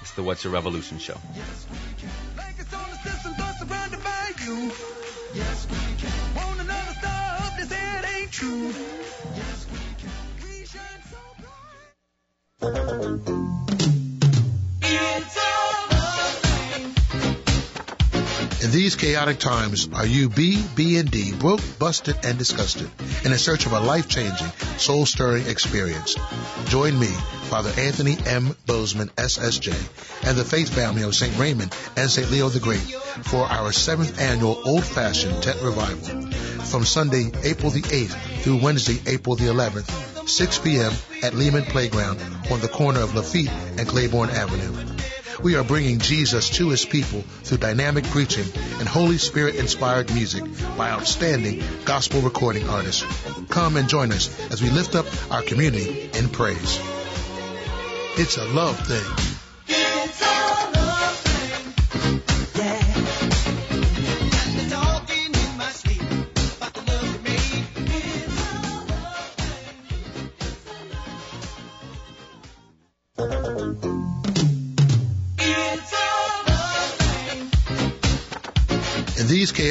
[0.00, 1.18] It's the What's Your Revolution show.
[1.34, 1.76] Yes, we
[13.20, 13.49] can.
[18.62, 22.90] In these chaotic times, are you B, B, and D, broke, busted, and disgusted,
[23.24, 26.14] in a search of a life-changing, soul-stirring experience?
[26.66, 27.08] Join me,
[27.48, 28.54] Father Anthony M.
[28.66, 29.72] Bozeman, SSJ,
[30.28, 31.36] and the faith family of St.
[31.38, 32.30] Raymond and St.
[32.30, 32.80] Leo the Great
[33.24, 36.30] for our seventh annual old-fashioned tent revival
[36.62, 40.92] from Sunday, April the 8th through Wednesday, April the 11th, 6 p.m.
[41.22, 44.96] at Lemann Playground on the corner of Lafitte and Claiborne Avenue.
[45.42, 48.44] We are bringing Jesus to his people through dynamic preaching
[48.78, 50.44] and Holy Spirit inspired music
[50.76, 53.04] by outstanding gospel recording artists.
[53.48, 56.78] Come and join us as we lift up our community in praise.
[58.18, 59.29] It's a love thing.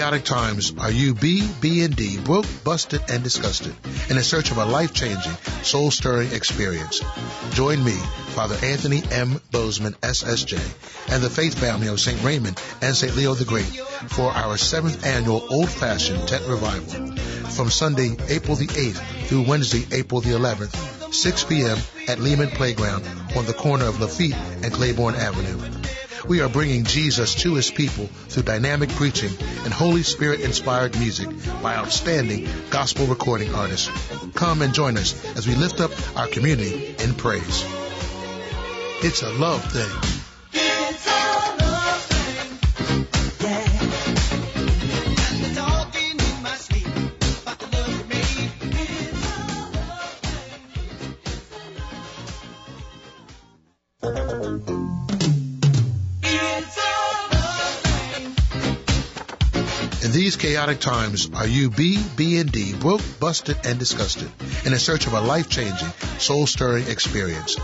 [0.10, 3.76] Chaotic times, are you B, B, and D, broke, busted, and disgusted,
[4.10, 7.04] in a search of a life-changing, soul-stirring experience?
[7.52, 7.92] Join me,
[8.34, 9.40] Father Anthony M.
[9.52, 10.58] Bozeman, SSJ,
[11.14, 12.24] and the faith family of St.
[12.24, 13.16] Raymond and St.
[13.16, 13.68] Leo the Great
[14.10, 20.22] for our seventh annual old-fashioned tent revival from Sunday, April the 8th through Wednesday, April
[20.22, 21.78] the 11th, 6 p.m.
[22.08, 25.79] at Lemann Playground on the corner of Lafitte and Claiborne Avenue.
[26.30, 29.32] We are bringing Jesus to his people through dynamic preaching
[29.64, 31.28] and Holy Spirit inspired music
[31.64, 33.90] by outstanding gospel recording artists.
[34.36, 37.66] Come and join us as we lift up our community in praise.
[39.02, 40.29] It's a love thing.
[60.30, 64.30] These chaotic times, are you B, B, and D, broke, busted, and disgusted,
[64.64, 65.90] in a search of a life-changing,
[66.20, 67.58] soul-stirring experience?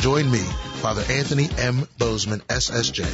[0.00, 0.40] Join me,
[0.82, 1.88] Father Anthony M.
[1.96, 3.06] Bozeman, SSJ,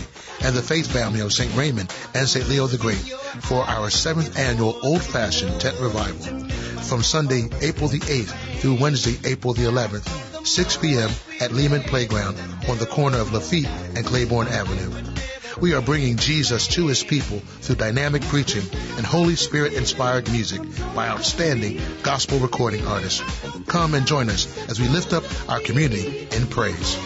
[0.45, 1.55] and the faith family of St.
[1.55, 2.49] Raymond and St.
[2.49, 2.97] Leo the Great
[3.43, 6.49] for our seventh annual old-fashioned tent revival
[6.81, 11.11] from Sunday, April the 8th through Wednesday, April the 11th, 6 p.m.
[11.41, 12.37] at Lemann Playground
[12.69, 15.16] on the corner of Lafitte and Claiborne Avenue.
[15.61, 18.63] We are bringing Jesus to his people through dynamic preaching
[18.97, 20.61] and Holy Spirit inspired music
[20.95, 23.23] by outstanding gospel recording artists.
[23.67, 26.99] Come and join us as we lift up our community in praise.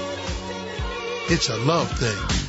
[1.28, 2.39] It's a love thing.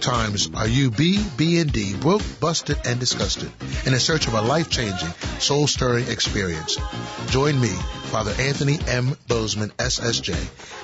[0.00, 3.50] Times, are you B, B, and D, broke, busted, and disgusted,
[3.86, 6.78] in a search of a life-changing, soul-stirring experience?
[7.28, 7.68] Join me,
[8.10, 9.16] Father Anthony M.
[9.28, 10.34] Bozeman, SSJ,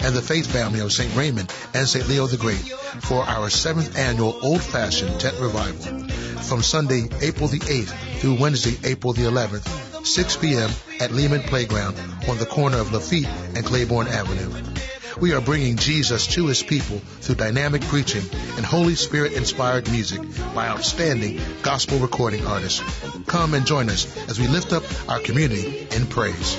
[0.04, 1.14] and the faith family of St.
[1.14, 2.08] Raymond and St.
[2.08, 2.58] Leo the Great
[3.00, 6.08] for our seventh annual old-fashioned tent revival
[6.42, 10.70] from Sunday, April the 8th through Wednesday, April the 11th, 6 p.m.
[11.00, 11.96] at Lemann Playground
[12.28, 14.79] on the corner of Lafitte and Claiborne Avenue.
[15.18, 18.22] We are bringing Jesus to his people through dynamic preaching
[18.56, 20.20] and Holy Spirit inspired music
[20.54, 22.82] by outstanding gospel recording artists.
[23.26, 26.56] Come and join us as we lift up our community in praise.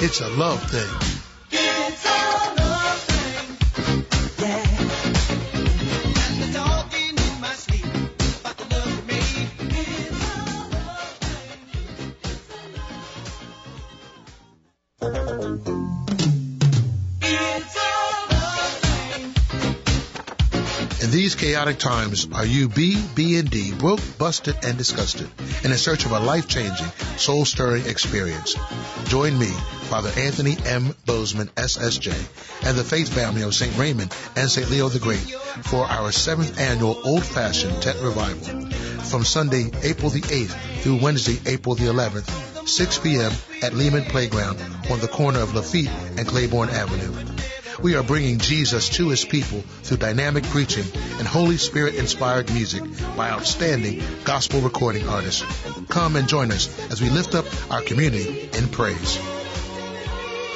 [0.00, 1.25] It's a love thing.
[21.36, 25.28] Chaotic times, are you B, B, and D, broke, busted, and disgusted,
[25.62, 26.86] and in search of a life-changing,
[27.18, 28.56] soul-stirring experience?
[29.04, 29.50] Join me,
[29.90, 30.94] Father Anthony M.
[31.04, 32.14] Bozeman, SSJ,
[32.66, 33.76] and the faith family of St.
[33.76, 34.70] Raymond and St.
[34.70, 35.30] Leo the Great
[35.64, 38.70] for our seventh annual old-fashioned tent revival
[39.02, 43.32] from Sunday, April the 8th through Wednesday, April the 11th, 6 p.m.
[43.62, 44.58] at Lemann Playground
[44.90, 47.35] on the corner of Lafitte and Claiborne Avenue.
[47.82, 50.84] We are bringing Jesus to his people through dynamic preaching
[51.18, 52.82] and Holy Spirit inspired music
[53.16, 55.44] by outstanding gospel recording artists.
[55.88, 59.18] Come and join us as we lift up our community in praise.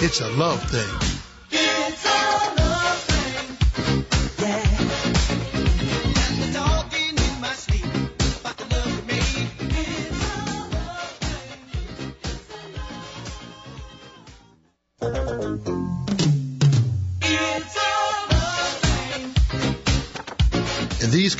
[0.00, 1.19] It's a love thing.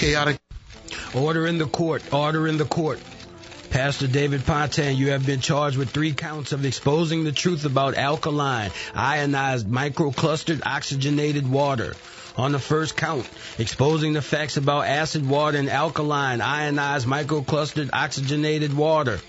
[0.01, 0.41] Chaotic
[1.15, 2.03] Order in the court.
[2.13, 3.01] Order in the court.
[3.69, 7.95] Pastor David Pontan, you have been charged with three counts of exposing the truth about
[7.95, 11.95] alkaline, ionized, microclustered, oxygenated water.
[12.37, 18.75] On the first count, exposing the facts about acid water and alkaline, ionized, microclustered, oxygenated
[18.75, 19.21] water.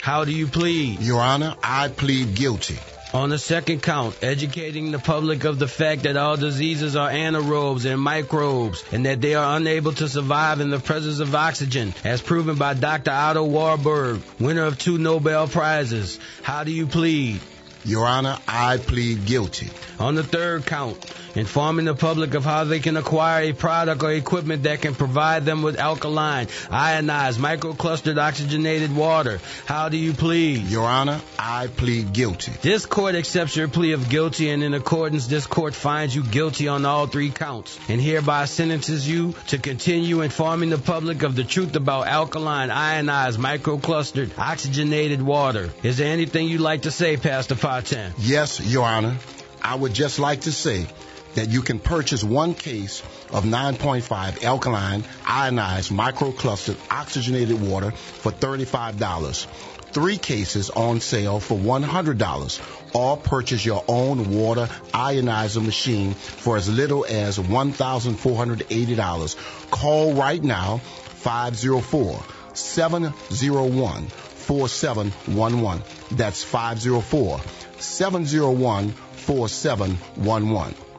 [0.00, 1.00] How do you plead?
[1.00, 2.78] Your Honor, I plead guilty.
[3.14, 7.84] On the second count, educating the public of the fact that all diseases are anaerobes
[7.84, 12.22] and microbes, and that they are unable to survive in the presence of oxygen, as
[12.22, 13.10] proven by Dr.
[13.10, 16.18] Otto Warburg, winner of two Nobel Prizes.
[16.42, 17.40] How do you plead?
[17.84, 19.68] Your Honor, I plead guilty.
[19.98, 24.12] On the third count, informing the public of how they can acquire a product or
[24.12, 29.40] equipment that can provide them with alkaline, ionized, microclustered oxygenated water.
[29.66, 30.66] How do you plead?
[30.66, 32.52] Your Honor, I plead guilty.
[32.62, 36.68] This court accepts your plea of guilty, and in accordance, this court finds you guilty
[36.68, 41.44] on all three counts, and hereby sentences you to continue informing the public of the
[41.44, 45.70] truth about alkaline, ionized, microclustered, oxygenated water.
[45.82, 48.12] Is there anything you'd like to say, Pastor Partan?
[48.18, 49.16] Yes, Your Honor.
[49.62, 50.86] I would just like to say
[51.34, 59.46] that you can purchase one case of 9.5 alkaline, ionized, microclustered, oxygenated water for $35.
[59.92, 62.94] Three cases on sale for $100.
[62.94, 69.70] Or purchase your own water ionizer machine for as little as $1,480.
[69.70, 72.20] Call right now 504
[72.54, 75.82] 701 4711.
[76.16, 77.40] That's 504
[77.78, 80.91] 701 4711.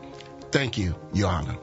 [0.53, 1.57] Thank you, Your Honor.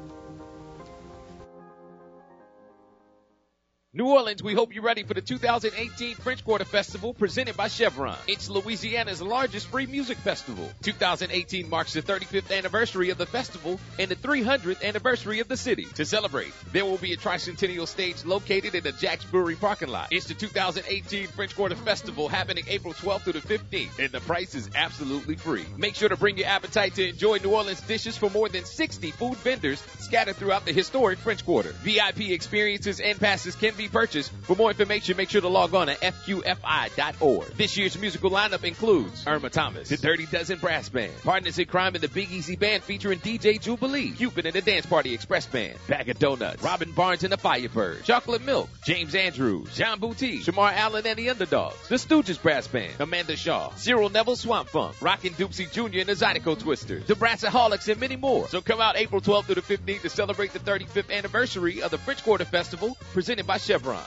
[3.92, 8.16] New Orleans, we hope you're ready for the 2018 French Quarter Festival presented by Chevron.
[8.28, 10.70] It's Louisiana's largest free music festival.
[10.82, 15.86] 2018 marks the 35th anniversary of the festival and the 300th anniversary of the city.
[15.96, 20.12] To celebrate, there will be a tricentennial stage located in the Jax Brewery parking lot.
[20.12, 24.54] It's the 2018 French Quarter Festival happening April 12th through the 15th, and the price
[24.54, 25.66] is absolutely free.
[25.76, 29.10] Make sure to bring your appetite to enjoy New Orleans dishes from more than 60
[29.10, 31.70] food vendors scattered throughout the historic French Quarter.
[31.82, 34.30] VIP experiences and passes can be be purchased.
[34.42, 37.46] For more information, make sure to log on to fqfi.org.
[37.56, 41.94] This year's musical lineup includes Irma Thomas, the Dirty Dozen Brass Band, Partners in Crime
[41.94, 45.78] and the Big Easy Band featuring DJ Jubilee, Cupid and the Dance Party Express Band,
[45.88, 50.72] Bag of Donuts, Robin Barnes and the Firebird, Chocolate Milk, James Andrews, John Boutté, Shamarr
[50.74, 55.34] Allen and the Underdogs, the Stooges Brass Band, Amanda Shaw, Cyril Neville Swamp Funk, Rockin'
[55.34, 56.00] Doopsie Jr.
[56.00, 58.46] and the Zydeco Twisters, the Brassaholics and many more.
[58.48, 61.98] So come out April 12th through the 15th to celebrate the 35th anniversary of the
[61.98, 64.02] French Quarter Festival presented by Chevron.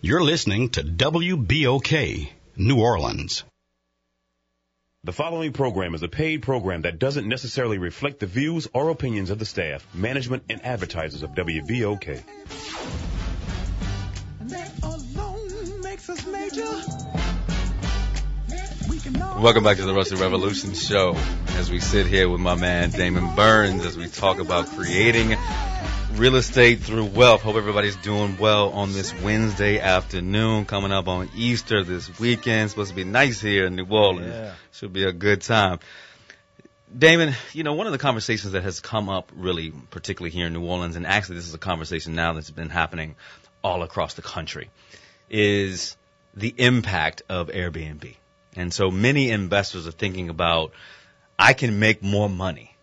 [0.00, 3.44] You're listening to WBOK, New Orleans.
[5.02, 9.28] The following program is a paid program that doesn't necessarily reflect the views or opinions
[9.28, 12.22] of the staff, management, and advertisers of WBOK.
[14.40, 16.62] That alone makes us major.
[18.88, 21.16] We can all Welcome back to the What's Your Revolution Show.
[21.58, 25.36] As we sit here with my man Damon Burns, as we talk about creating
[26.16, 27.42] real estate through wealth.
[27.42, 30.64] Hope everybody's doing well on this Wednesday afternoon.
[30.64, 32.70] Coming up on Easter this weekend.
[32.70, 34.32] Supposed to be nice here in New Orleans.
[34.32, 34.54] Yeah.
[34.72, 35.80] Should be a good time.
[36.96, 40.52] Damon, you know, one of the conversations that has come up really, particularly here in
[40.52, 43.16] New Orleans, and actually this is a conversation now that's been happening
[43.64, 44.70] all across the country,
[45.28, 45.96] is
[46.34, 48.14] the impact of Airbnb.
[48.54, 50.70] And so many investors are thinking about,
[51.36, 52.73] I can make more money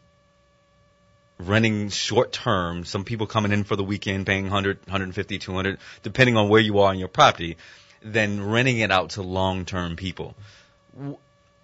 [1.48, 6.38] renting short term, some people coming in for the weekend paying 100, 150, 200, depending
[6.38, 7.58] on where you are in your property,
[8.02, 10.36] than renting it out to long term people.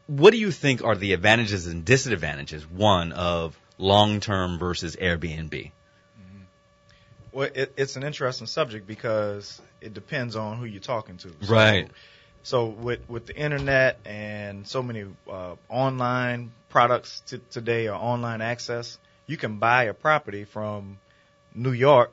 [0.08, 5.72] What do you think are the advantages and disadvantages, one, of long term versus Airbnb?
[7.32, 11.30] Well, it, it's an interesting subject because it depends on who you're talking to.
[11.42, 11.90] So- Right.
[12.44, 18.40] So with with the internet and so many uh, online products t- today or online
[18.40, 18.98] access,
[19.28, 20.98] you can buy a property from
[21.54, 22.12] New York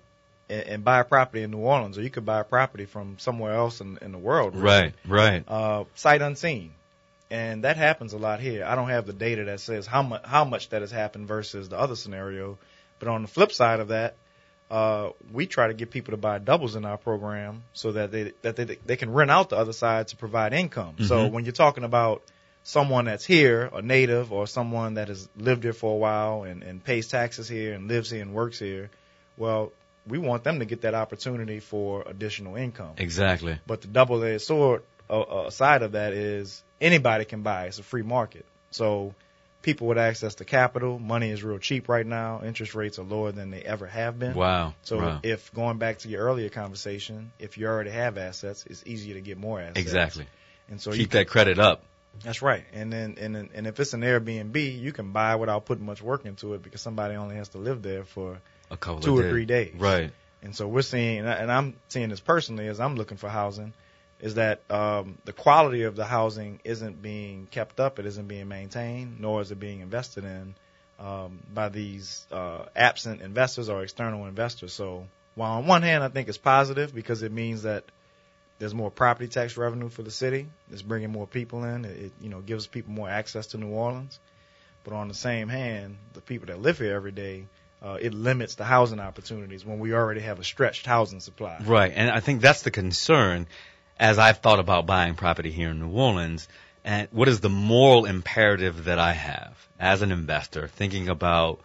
[0.51, 3.19] and, and buy a property in New Orleans, or you could buy a property from
[3.19, 4.55] somewhere else in, in the world.
[4.55, 4.65] really.
[4.67, 5.45] Right, right.
[5.49, 6.73] uh, sight unseen,
[7.31, 8.65] and that happens a lot here.
[8.65, 11.69] I don't have the data that says how much how much that has happened versus
[11.69, 12.59] the other scenario,
[12.99, 14.17] but on the flip side of that,
[14.71, 18.33] uh, we try to get people to buy doubles in our program so that they
[18.43, 20.97] that they they can rent out the other side to provide income.
[21.01, 21.33] So Mhm.
[21.33, 22.23] when you're talking about
[22.65, 26.63] someone that's here, a native, or someone that has lived here for a while and,
[26.63, 28.91] and pays taxes here and lives here and works here,
[29.37, 29.71] well,
[30.07, 32.93] we want them to get that opportunity for additional income.
[32.97, 33.59] Exactly.
[33.67, 37.67] But the double-edged sword uh, uh, side of that is anybody can buy.
[37.67, 38.47] It's a free market.
[38.71, 39.15] So
[39.63, 42.43] people with access to capital, money is real cheap right now.
[42.45, 44.35] Interest rates are lower than they ever have been.
[44.35, 44.75] Wow.
[44.83, 45.21] So wow.
[45.23, 49.21] if going back to your earlier conversation, if you already have assets, it's easier to
[49.21, 49.79] get more assets.
[49.79, 50.27] exactly.
[50.71, 51.83] And so you Keep that credit up.
[52.23, 52.65] That's right.
[52.73, 56.25] And then and and if it's an Airbnb, you can buy without putting much work
[56.27, 58.41] into it because somebody only has to live there for
[58.71, 59.31] A couple two or days.
[59.31, 59.75] three days.
[59.77, 60.13] Right.
[60.43, 63.73] And so we're seeing, and I'm seeing this personally as I'm looking for housing,
[64.21, 68.47] is that um, the quality of the housing isn't being kept up, it isn't being
[68.49, 70.55] maintained, nor is it being invested in
[71.01, 74.75] um, by these uh, absent investors or external investors.
[74.75, 77.85] So while on one hand I think it's positive because it means that
[78.59, 82.29] there's more property tax revenue for the city, it's bringing more people in, it, you
[82.29, 84.19] know gives people more access to New Orleans.
[84.85, 87.47] But on the same hand, the people that live here every day,
[87.83, 91.59] uh, it limits the housing opportunities when we already have a stretched housing supply.
[91.65, 93.47] Right, and I think that's the concern
[93.99, 96.49] as I've thought about buying property here in New Orleans.
[96.85, 101.61] And what is the moral imperative that I have as an investor thinking about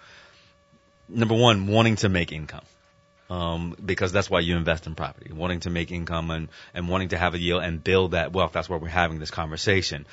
[1.10, 2.64] number one, wanting to make income?
[3.30, 7.10] Um, because that's why you invest in property, wanting to make income and, and wanting
[7.10, 8.54] to have a yield and build that wealth.
[8.54, 10.08] That's why we're having this conversation.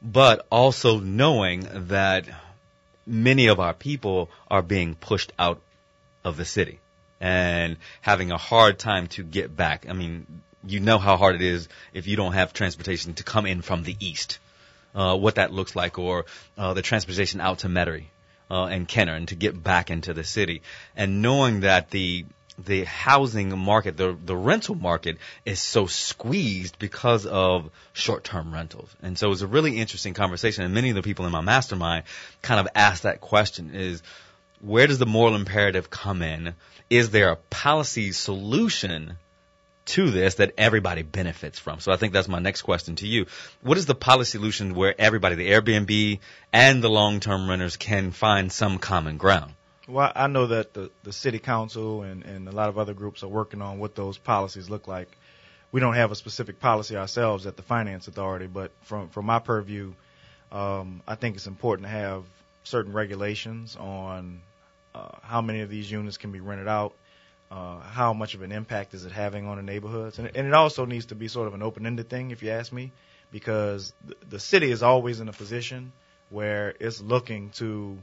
[0.00, 2.24] But also knowing that
[3.06, 5.60] many of our people are being pushed out
[6.24, 6.80] of the city
[7.20, 9.86] and having a hard time to get back.
[9.88, 13.46] I mean, you know how hard it is if you don't have transportation to come
[13.46, 14.38] in from the east.
[14.94, 16.24] Uh, what that looks like, or
[16.56, 18.06] uh, the transportation out to Metairie
[18.50, 20.62] uh, and Kenner, and to get back into the city,
[20.96, 22.24] and knowing that the
[22.58, 28.94] the housing market, the the rental market, is so squeezed because of short term rentals,
[29.02, 30.64] and so it's a really interesting conversation.
[30.64, 32.04] And many of the people in my mastermind
[32.42, 34.02] kind of ask that question: is
[34.60, 36.54] where does the moral imperative come in?
[36.90, 39.18] Is there a policy solution
[39.86, 41.80] to this that everybody benefits from?
[41.80, 43.26] So I think that's my next question to you.
[43.62, 46.18] What is the policy solution where everybody, the Airbnb
[46.52, 49.52] and the long-term renters can find some common ground?
[49.88, 53.22] Well, I know that the, the city council and, and a lot of other groups
[53.22, 55.08] are working on what those policies look like.
[55.72, 59.38] We don't have a specific policy ourselves at the Finance Authority, but from, from my
[59.38, 59.94] purview,
[60.52, 62.24] um, I think it's important to have
[62.64, 64.42] certain regulations on
[64.94, 66.92] uh, how many of these units can be rented out,
[67.50, 70.18] Uh, how much of an impact is it having on the neighborhoods?
[70.18, 72.72] And, and it also needs to be sort of an open-ended thing, if you ask
[72.72, 72.92] me,
[73.32, 75.92] because the, the city is always in a position
[76.28, 77.96] where it's looking to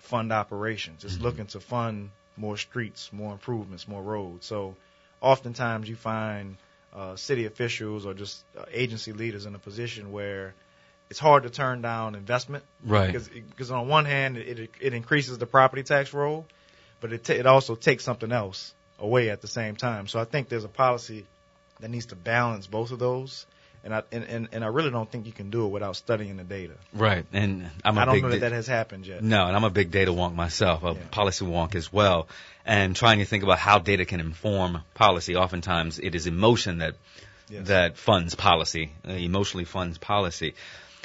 [0.00, 1.04] fund operations.
[1.04, 4.46] It's looking to fund more streets, more improvements, more roads.
[4.46, 4.74] So
[5.20, 6.56] oftentimes you find
[6.94, 10.54] uh, city officials or just uh, agency leaders in a position where
[11.08, 12.64] it's hard to turn down investment.
[12.84, 13.12] Right.
[13.12, 16.46] Because on one hand, it, it, increases the property tax roll,
[17.00, 20.06] but it, ta it also takes something else away at the same time.
[20.06, 21.26] So I think there's a policy
[21.80, 23.46] that needs to balance both of those.
[23.82, 26.36] And I and, and, and I really don't think you can do it without studying
[26.36, 26.74] the data.
[26.92, 29.22] Right, and I'm a I don't big know that that has happened yet.
[29.22, 32.28] No, and I'm a big data wonk myself, a policy wonk as well,
[32.66, 35.36] and trying to think about how data can inform policy.
[35.36, 36.94] Oftentimes, it is emotion that
[37.50, 37.66] Yes.
[37.66, 40.54] that funds policy, uh, emotionally funds policy.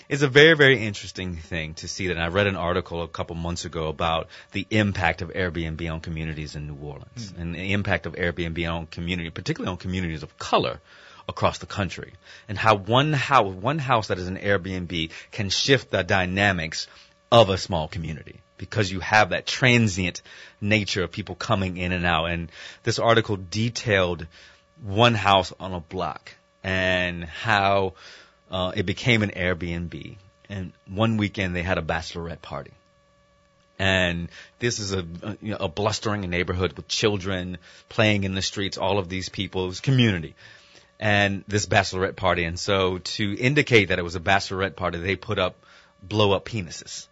[0.07, 2.13] It's a very, very interesting thing to see that.
[2.13, 6.01] And I read an article a couple months ago about the impact of Airbnb on
[6.01, 10.37] communities in New Orleans and the impact of Airbnb on community, particularly on communities of
[10.37, 10.79] color
[11.27, 12.13] across the country
[12.47, 16.87] and how one house, one house that is an Airbnb can shift the dynamics
[17.31, 20.21] of a small community because you have that transient
[20.61, 22.25] nature of people coming in and out.
[22.25, 22.51] And
[22.83, 24.27] this article detailed
[24.83, 27.93] one house on a block and how
[28.51, 30.15] uh, it became an Airbnb.
[30.49, 32.71] And one weekend they had a bachelorette party.
[33.77, 37.57] And this is a, a, you know, a blustering neighborhood with children
[37.89, 40.33] playing in the streets, all of these people's community.
[40.99, 42.45] And this bachelorette party.
[42.45, 45.55] And so to indicate that it was a bachelorette party, they put up
[46.01, 47.07] blow up penises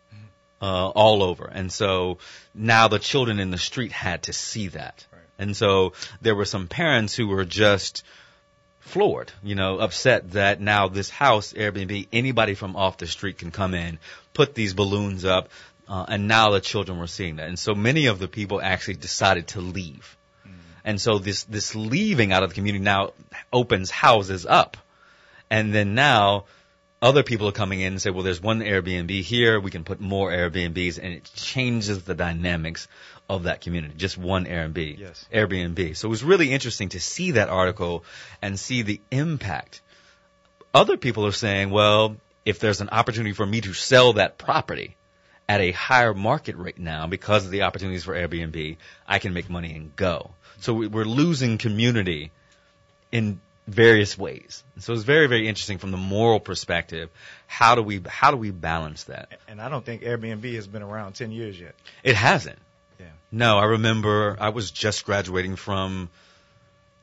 [0.62, 1.46] uh, all over.
[1.46, 2.20] And so
[2.54, 5.06] now the children in the street had to see that.
[5.38, 8.04] And so there were some parents who were just
[8.80, 13.52] floored, you know, upset that now this house, Airbnb, anybody from off the street can
[13.52, 13.98] come in,
[14.34, 15.50] put these balloons up,
[15.88, 17.48] uh, and now the children were seeing that.
[17.48, 20.16] And so many of the people actually decided to leave.
[20.86, 23.14] And so this, this leaving out of the community now
[23.52, 24.78] opens houses up.
[25.50, 26.46] And then now
[27.02, 29.60] other people are coming in and say, well, there's one Airbnb here.
[29.60, 32.88] We can put more Airbnbs and it changes the dynamics
[33.30, 33.94] of that community.
[33.98, 35.00] Just one Airbnb.
[35.00, 35.26] Yes.
[35.34, 35.96] Airbnb.
[35.96, 38.04] So it was really interesting to see that article
[38.42, 39.82] and see the impact.
[40.74, 42.16] Other people are saying, well,
[42.46, 44.96] if there's an opportunity for me to sell that property
[45.48, 48.78] at a higher market rate now because of the opportunities for Airbnb,
[49.08, 50.32] I can make money and go.
[50.64, 52.32] So we- we're losing community
[53.12, 54.64] in various ways.
[54.80, 57.10] So it's very, very interesting from the moral perspective.
[57.48, 59.40] How do we how do we balance that?
[59.48, 61.76] And I don't think Airbnb has been around 10 years yet.
[62.04, 62.60] It hasn't.
[63.00, 63.08] Yeah.
[63.32, 66.10] No, I remember I was just graduating from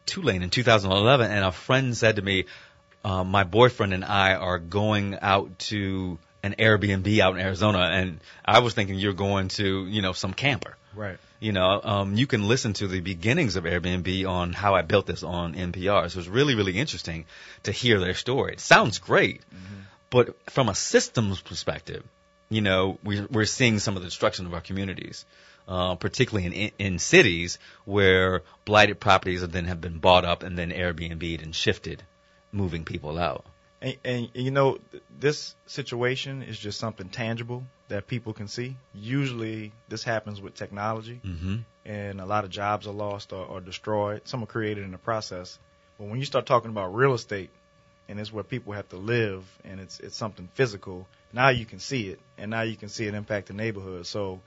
[0.07, 2.47] Tulane in 2011, and a friend said to me,
[3.05, 8.21] uh, "My boyfriend and I are going out to an Airbnb out in Arizona," and
[8.45, 10.77] I was thinking you're going to, you know, some camper.
[10.95, 11.19] Right.
[11.41, 15.07] You know, um, you can listen to the beginnings of Airbnb on how I built
[15.07, 16.11] this on NPR.
[16.11, 17.25] So it's really, really interesting
[17.63, 18.53] to hear their story.
[18.53, 19.41] It sounds great,
[20.11, 22.05] but from a systems perspective,
[22.51, 25.25] you know, we, we're seeing some of the destruction of our communities,
[25.67, 30.59] uh, particularly in, in cities where blighted properties have then have been bought up and
[30.59, 32.03] then Airbnb'd and shifted,
[32.53, 33.47] moving people out.
[33.83, 38.77] And, and you know, th- this situation is just something tangible that people can see.
[38.95, 41.57] Usually, this happens with technology, Mm-hmm.
[41.85, 44.23] and a lot of jobs are lost or, or destroyed.
[44.25, 45.59] Some are created in the process.
[45.99, 47.51] But when you start talking about real estate,
[48.09, 51.07] and it's where people have to live, and it's it's something physical.
[51.33, 54.07] Now you can see it, and now you can see it impact the neighborhood.
[54.07, 54.41] So.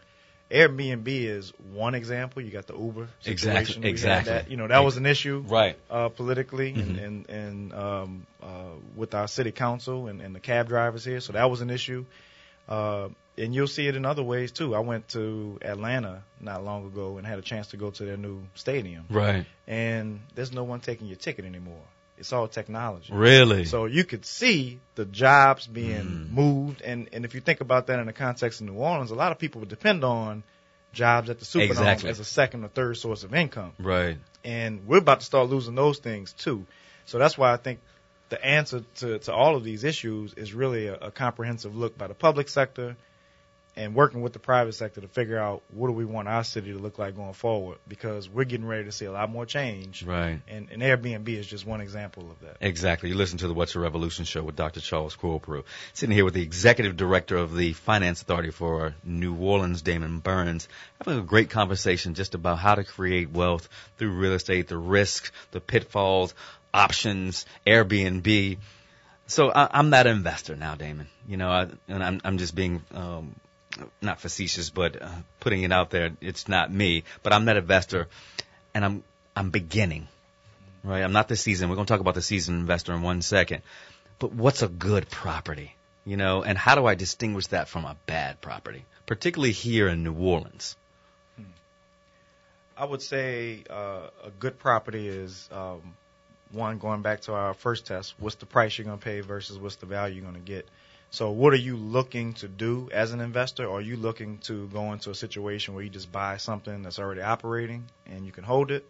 [0.53, 2.41] Airbnb is one example.
[2.43, 3.81] You got the Uber Exactly, situation.
[3.83, 4.33] Had exactly.
[4.33, 4.51] That.
[4.51, 5.77] You know that was an issue Right.
[5.89, 7.03] uh, politically and, Mhm.
[7.03, 8.47] and, and um, uh,
[8.95, 11.19] with our city council and, and the cab drivers here.
[11.21, 12.05] So that was an issue.
[12.69, 14.75] Uh, and you'll see it in other ways too.
[14.75, 18.15] I went to Atlanta not long ago and had a chance to go to their
[18.17, 19.05] new stadium.
[19.09, 19.45] Right.
[19.67, 21.81] And there's no one taking your ticket anymore.
[22.23, 23.11] It's all technology.
[23.13, 23.65] Really?
[23.65, 26.31] So you could see the jobs being Mm.
[26.31, 29.15] moved, and and if you think about that in the context of New Orleans, a
[29.15, 30.43] lot of people would depend on
[30.93, 32.09] jobs at the Superdome Exactly.
[32.09, 34.17] as a second or third source of income Right.
[34.45, 36.65] and we're about to start losing those things too.
[37.05, 37.79] So that's why I think
[38.29, 42.07] the answer to, to all of these issues is really a, a comprehensive look by
[42.07, 42.95] the public sector
[43.75, 46.71] and working with the private sector to figure out what do we want our city
[46.73, 50.03] to look like going forward because we're getting ready to see a lot more change.
[50.03, 50.39] Right.
[50.47, 52.57] And, and Airbnb is just one example of that.
[52.61, 53.09] Exactly.
[53.09, 54.79] You listen to the What's Your Revolution show with Dr.
[54.79, 55.63] Charles Corprew.
[55.93, 60.67] Sitting here with the executive director of the Finance Authority for New Orleans, Damon Burns,
[60.99, 63.67] having a great conversation just about how to create wealth
[63.97, 66.35] through real estate, the risks, the pitfalls,
[66.73, 68.57] options, Airbnb.
[69.25, 71.07] So I, I'm that investor now, Damon.
[71.27, 73.35] You know, I, and I'm, I'm just being, um,
[74.01, 75.09] not facetious, but uh,
[75.39, 76.11] putting it out there.
[76.21, 78.07] It's not me, but I'm that investor,
[78.73, 79.03] and I'm
[79.35, 80.07] I'm beginning,
[80.83, 81.01] right?
[81.01, 81.69] I'm not the season.
[81.69, 83.63] We're going to talk about the seasoned investor in one second.
[84.19, 85.75] But what's a good property?
[86.05, 90.03] You know, and how do I distinguish that from a bad property, particularly here in
[90.03, 90.75] New Orleans?
[92.75, 95.95] I would say uh, a good property is um,
[96.51, 98.15] one going back to our first test.
[98.19, 100.67] What's the price you're going to pay versus what's the value you're going to get?
[101.13, 103.69] So, what are you looking to do as an investor?
[103.69, 107.21] Are you looking to go into a situation where you just buy something that's already
[107.21, 108.83] operating and you can hold it?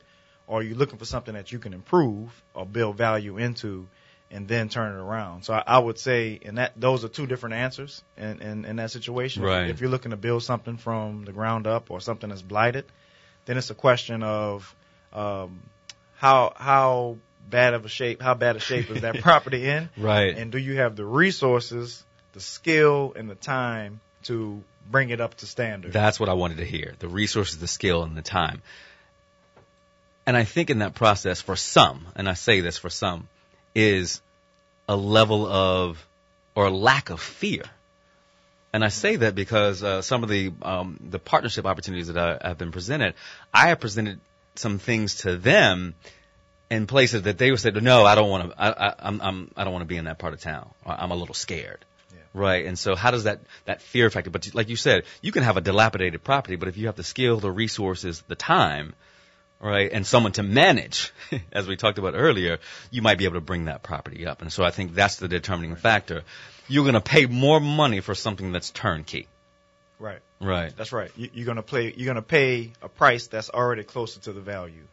[0.48, 3.90] Or are you looking for something that you can improve or build value into
[4.32, 5.44] and then turn it around?
[5.44, 8.76] So, I, I would say, and that those are two different answers in, in, in
[8.78, 9.44] that situation.
[9.44, 9.70] Right.
[9.70, 12.86] If you're looking to build something from the ground up or something that's blighted,
[13.48, 14.74] then it's a question of
[15.12, 15.60] um,
[16.16, 17.18] how how
[17.50, 20.38] bad of a shape how bad a shape is that property in, Right.
[20.38, 25.36] and do you have the resources, the skill, and the time to bring it up
[25.36, 25.94] to standard?
[25.94, 26.94] That's what I wanted to hear.
[27.00, 28.62] The resources, the skill, and the time.
[30.26, 33.28] And I think in that process, for some, and I say this for some,
[33.76, 34.22] is
[34.88, 36.06] a level of
[36.56, 37.64] or a lack of fear.
[38.72, 42.48] And I say that because uh, some of the um, the partnership opportunities that I,
[42.48, 43.14] have been presented,
[43.54, 44.20] I have presented
[44.56, 45.94] some things to them
[46.72, 48.62] in places that they would say, "No, I don't want to.
[48.62, 50.72] I, I, I'm, I'm, I don't want to be in that part of town.
[50.86, 51.86] I'm a little scared."
[52.34, 52.66] Right.
[52.66, 55.58] And so how does that, that fear factor, but like you said, you can have
[55.58, 58.94] a dilapidated property, but if you have the skill, the resources, the time,
[59.60, 61.14] right, and someone to manage,
[61.52, 62.58] as we talked about earlier,
[62.90, 64.42] you might be able to bring that property up.
[64.42, 66.24] And so I think that's the determining factor.
[66.68, 69.28] You're going to pay more money for something that's turnkey.
[70.00, 70.20] Right.
[70.42, 70.76] Right.
[70.76, 71.12] That's right.
[71.16, 71.94] You, you're gonna play.
[71.96, 74.84] You're gonna pay a price that's already closer to the value,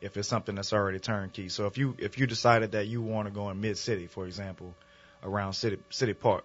[0.00, 1.48] if it's something that's already turnkey.
[1.48, 4.26] So if you if you decided that you want to go in mid city, for
[4.26, 4.74] example,
[5.22, 6.44] around City City Park,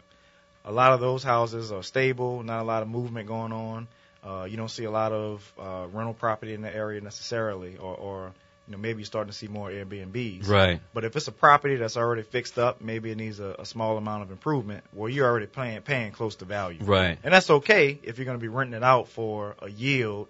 [0.66, 2.44] a lot of those houses are stable.
[2.44, 3.88] Not a lot of movement going on.
[4.24, 7.96] Uh, you don't see a lot of uh, rental property in the area necessarily, or,
[7.96, 8.34] or
[8.68, 10.48] you know maybe you're starting to see more Airbnbs.
[10.48, 10.80] Right.
[10.94, 13.98] But if it's a property that's already fixed up, maybe it needs a, a small
[13.98, 14.84] amount of improvement.
[14.94, 16.84] Well, you're already paying paying close to value.
[16.84, 17.18] Right.
[17.24, 20.28] And that's okay if you're going to be renting it out for a yield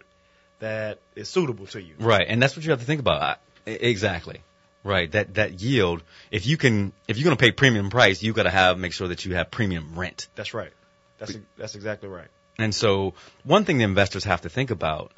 [0.60, 1.96] that is suitable to you.
[2.00, 3.22] Right, and that's what you have to think about.
[3.22, 4.42] I- Exactly.
[4.84, 5.12] Right.
[5.12, 6.02] That that yield.
[6.32, 8.94] If you can, if you're going to pay premium price, you got to have make
[8.94, 10.28] sure that you have premium rent.
[10.36, 10.72] That's right.
[11.20, 12.28] That's that's exactly right.
[12.58, 13.14] And so,
[13.44, 15.12] one thing the investors have to think about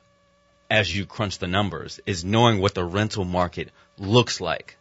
[0.69, 4.75] as you crunch the numbers is knowing what the rental market looks like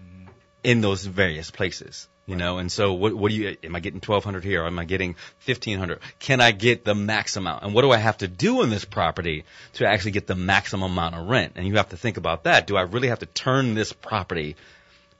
[0.00, 0.30] mm-hmm.
[0.64, 2.08] in those various places.
[2.26, 4.64] You know, and so what, what do you, am I getting 1200 here?
[4.64, 5.14] Or am I getting
[5.44, 6.00] 1500?
[6.18, 7.62] Can I get the max amount?
[7.62, 10.90] And what do I have to do in this property to actually get the maximum
[10.90, 11.52] amount of rent?
[11.54, 12.66] And you have to think about that.
[12.66, 14.56] Do I really have to turn this property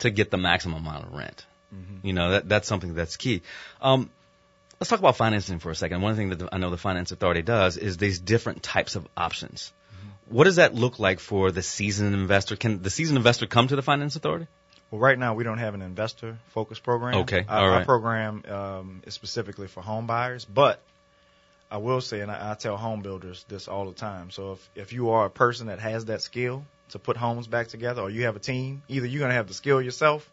[0.01, 1.47] to get the maximum amount of rent?
[2.03, 3.43] You know, that, that's something that's key.
[3.81, 4.11] Um,
[4.81, 6.03] let's talk about financing for a second.
[6.03, 9.07] One thing that the, I know the Finance Authority does is these different types of
[9.17, 9.73] options.
[10.29, 12.57] What does that look like for the seasoned investor?
[12.57, 14.49] Can the seasoned investor come to the Finance Authority?
[14.97, 17.17] Well, right now we don't have an investor focused program.
[17.17, 17.85] Okay, Our, all our right.
[17.87, 20.81] program um, is specifically for home buyers, but
[21.71, 24.31] I will say, and I, I tell home builders this all the time.
[24.31, 27.69] So if if you are a person that has that skill to put homes back
[27.69, 30.27] together, or you have a team, either you're going to have the skill yourself,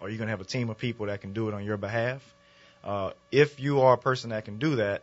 [0.00, 1.76] or you're going to have a team of people that can do it on your
[1.76, 2.22] behalf.
[2.82, 5.02] Uh, if you are a person that can do that,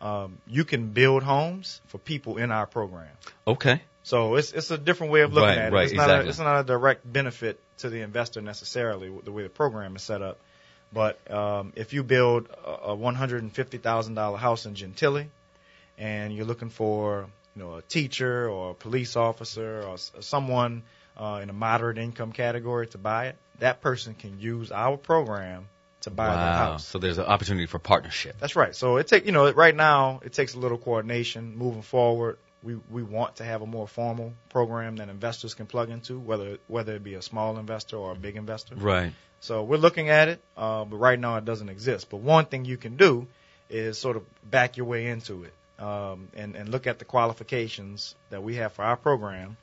[0.00, 3.14] um, you can build homes for people in our program.
[3.46, 3.82] Okay.
[4.02, 5.76] So it's it's a different way of looking Right, at it.
[5.76, 6.30] right, it's not a, exactly.
[6.30, 10.22] it's not a direct benefit to the investor necessarily the way the program is set
[10.22, 10.38] up.
[10.92, 14.74] But um, if you build a, a one hundred and fifty thousand dollar house in
[14.74, 15.26] Gentilly,
[15.98, 20.82] and you're looking for you know a teacher or a police officer or, someone
[21.16, 25.68] uh, in a moderate income category to buy it, that person can use our program
[26.02, 26.56] to buy their wow.
[26.56, 26.86] house.
[26.86, 28.36] So there's an opportunity for partnership.
[28.38, 28.74] That's right.
[28.74, 32.38] So it take you know right now it takes a little coordination moving forward.
[32.62, 36.58] We we want to have a more formal program that investors can plug into, whether
[36.66, 38.74] whether it be a small investor or a big investor.
[38.74, 39.12] Right.
[39.40, 42.10] So we're looking at it, uh, but right now it doesn't exist.
[42.10, 43.28] But one thing you can do
[43.70, 48.14] is sort of back your way into it um, and and look at the qualifications
[48.30, 49.56] that we have for our program.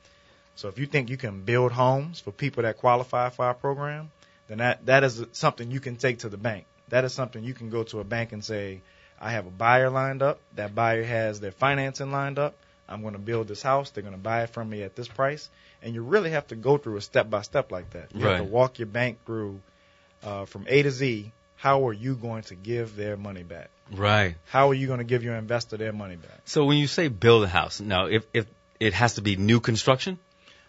[0.54, 4.10] So if you think you can build homes for people that qualify for our program,
[4.48, 6.64] then that that is something you can take to the bank.
[6.88, 8.80] That is something you can go to a bank and say,
[9.20, 10.40] I have a buyer lined up.
[10.54, 12.54] That buyer has their financing lined up.
[12.88, 13.90] I'm going to build this house.
[13.90, 15.48] They're going to buy it from me at this price.
[15.82, 18.14] And you really have to go through a step by step like that.
[18.14, 19.60] You have to walk your bank through
[20.24, 21.32] uh, from A to Z.
[21.56, 23.70] How are you going to give their money back?
[23.92, 24.36] Right.
[24.46, 26.40] How are you going to give your investor their money back?
[26.44, 28.46] So when you say build a house, now if if
[28.80, 30.18] it has to be new construction,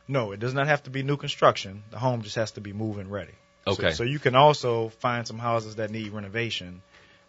[0.08, 1.84] No, it does not have to be new construction.
[1.92, 3.34] The home just has to be move-in ready.
[3.66, 3.92] So- Okay.
[3.94, 6.82] So, you can also find some houses that need renovation,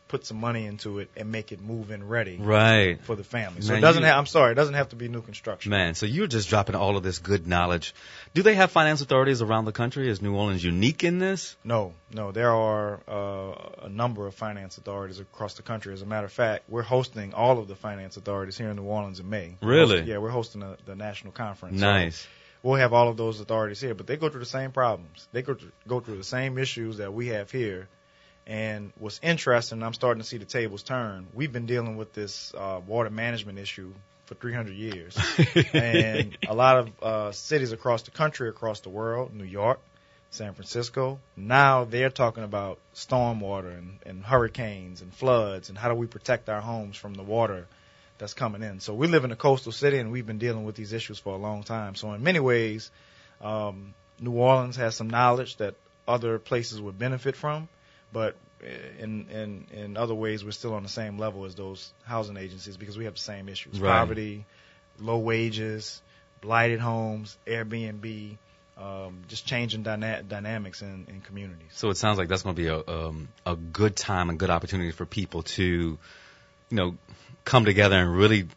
[0.09, 2.99] put some money into it and make it move in ready Right.
[3.05, 3.61] for the family.
[3.61, 4.09] So Man, it doesn't you-.
[4.09, 5.71] I'm sorry, it doesn't have to be new construction.
[5.71, 7.95] Man, so you're just dropping all of this good knowledge.
[8.35, 10.09] Do they have finance authorities around the country?
[10.09, 11.57] Is New Orleans unique in this?
[11.63, 15.93] No, no, there are uh, a number of finance authorities across the country.
[15.93, 18.85] As a matter of fact, we're hosting all of the finance authorities here in New
[18.85, 19.57] Orleans in May.
[19.63, 20.03] Really?
[20.03, 21.81] Yeah, we're hosting the, the national conference.
[21.81, 22.27] So Nice.
[22.63, 25.29] we'll have all of those authorities here, but they go through the same problems.
[25.33, 27.89] They go through, go through the same issues that we have here.
[28.49, 31.27] And what's interesting, I'm starting to see the tables turn.
[31.35, 33.93] We've been dealing with this uh, water management issue
[34.25, 35.19] for 300 years,
[35.73, 39.81] and a lot of uh, cities across the country, across the world, New York,
[40.31, 45.95] San Francisco, now they're talking about stormwater and, and hurricanes and floods and how do
[45.95, 47.67] we protect our homes from the water
[48.19, 48.81] that's coming in.
[48.81, 51.33] So we live in a coastal city and we've been dealing with these issues for
[51.35, 51.95] a long time.
[51.95, 52.91] So in many ways,
[53.41, 55.75] um, New Orleans has some knowledge that
[56.07, 57.69] other places would benefit from,
[58.13, 58.37] but
[58.99, 62.77] in in in other ways we're still on the same level as those housing agencies
[62.77, 63.89] because we have the same issues: Right.
[63.89, 64.45] poverty,
[64.99, 66.03] low wages,
[66.41, 68.37] blighted homes, Airbnb,
[68.77, 71.71] um, just changing dyna- dynamics in, in communities.
[71.73, 74.51] So it sounds like that's going to be a um, a good time and good
[74.51, 75.99] opportunity for people to, you
[76.71, 76.97] know,
[77.45, 78.49] come together and really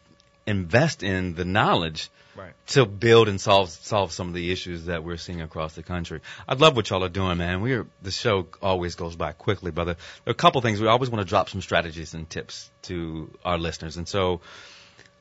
[0.46, 2.54] invest in the knowledge Right.
[2.68, 6.20] to build and solve solve some of the issues that we're seeing across the country.
[6.48, 7.60] I love what y'all are doing, man.
[7.60, 9.96] We're the show always goes by quickly, brother.
[10.24, 13.30] There are a couple things we always want to drop some strategies and tips to
[13.44, 13.98] our listeners.
[13.98, 14.40] And so,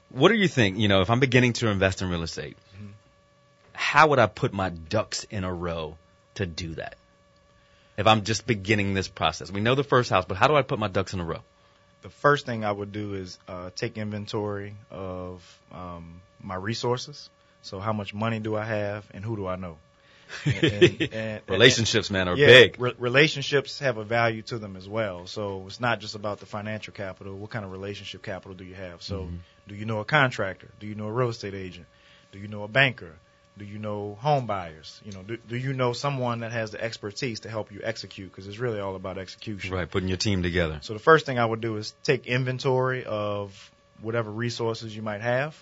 [0.10, 0.78] what do you think?
[0.78, 2.92] You know, if I'm beginning to invest in real estate, mm-hmm.
[3.74, 5.98] how would I put my ducks in a row
[6.36, 6.96] to do that?
[7.98, 10.62] If I'm just beginning this process, we know the first house, but how do I
[10.62, 11.42] put my ducks in a row?
[12.02, 15.42] The first thing I would do is uh, take inventory of
[15.72, 17.30] um, my resources.
[17.64, 19.78] So how much money do I have, and who do I know?
[20.46, 22.80] And- and- and- Relationships, man, are yeah, big.
[22.80, 25.28] re- relationships have a value to them as well.
[25.28, 27.38] So it's not just about the financial capital.
[27.38, 29.02] What kind of relationship capital do you have?
[29.04, 29.36] So Mm-hmm.
[29.68, 30.70] do you know a contractor?
[30.80, 31.86] Do you know a real estate agent?
[32.32, 33.14] Do you know a banker?
[33.58, 35.00] Do you know home buyers?
[35.04, 38.32] You know, do, do you know someone that has the expertise to help you execute?
[38.32, 39.74] Because it's really all about execution.
[39.74, 40.80] Right, putting your team together.
[40.82, 43.72] So the first thing I would do is take inventory of
[44.02, 45.62] whatever resources you might have,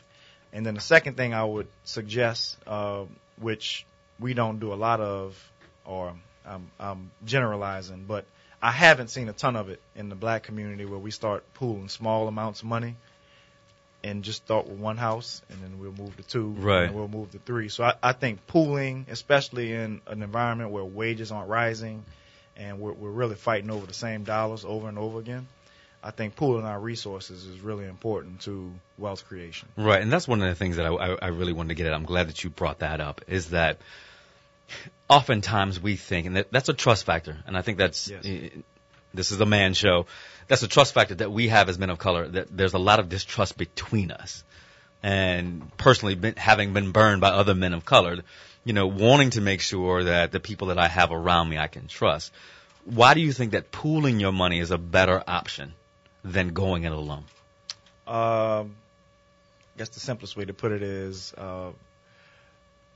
[0.54, 3.06] and then the second thing I would suggest, uh,
[3.40, 3.86] which
[4.20, 5.52] we don't do a lot of,
[5.86, 6.14] or
[6.46, 8.26] I'm, I'm generalizing, but
[8.62, 11.90] I haven't seen a ton of it in the black community where we start pooling
[11.90, 12.96] small amounts of money
[14.04, 16.86] and just start with one house and then we'll move to two Right.
[16.86, 17.70] and we'll move to three.
[17.70, 22.06] So I, I think pooling, especially in an environment where wages aren't rising
[22.56, 25.48] and we're, we're really fighting over the same dollars over and over again,
[26.02, 29.68] I think pooling our resources is really important to wealth creation.
[29.76, 31.88] Right, and that's one of the things that I, I, I really wanted to get
[31.88, 31.94] at.
[31.94, 33.22] I'm glad that you brought that up.
[33.28, 33.80] Is that
[35.10, 38.24] oftentimes we think, and that, that's a trust factor, and I think that's Yes.
[39.14, 40.06] This is a man show.
[40.48, 42.28] That's a trust factor that we have as men of color.
[42.28, 44.44] That there's a lot of distrust between us,
[45.04, 48.20] and personally, been, having been burned by other men of color,
[48.64, 51.68] you know, wanting to make sure that the people that I have around me I
[51.68, 52.32] can trust.
[52.86, 55.74] Why do you think that pooling your money is a better option
[56.24, 57.26] than going it alone?
[58.08, 58.76] Um,
[59.76, 61.72] I guess the simplest way to put it is uh,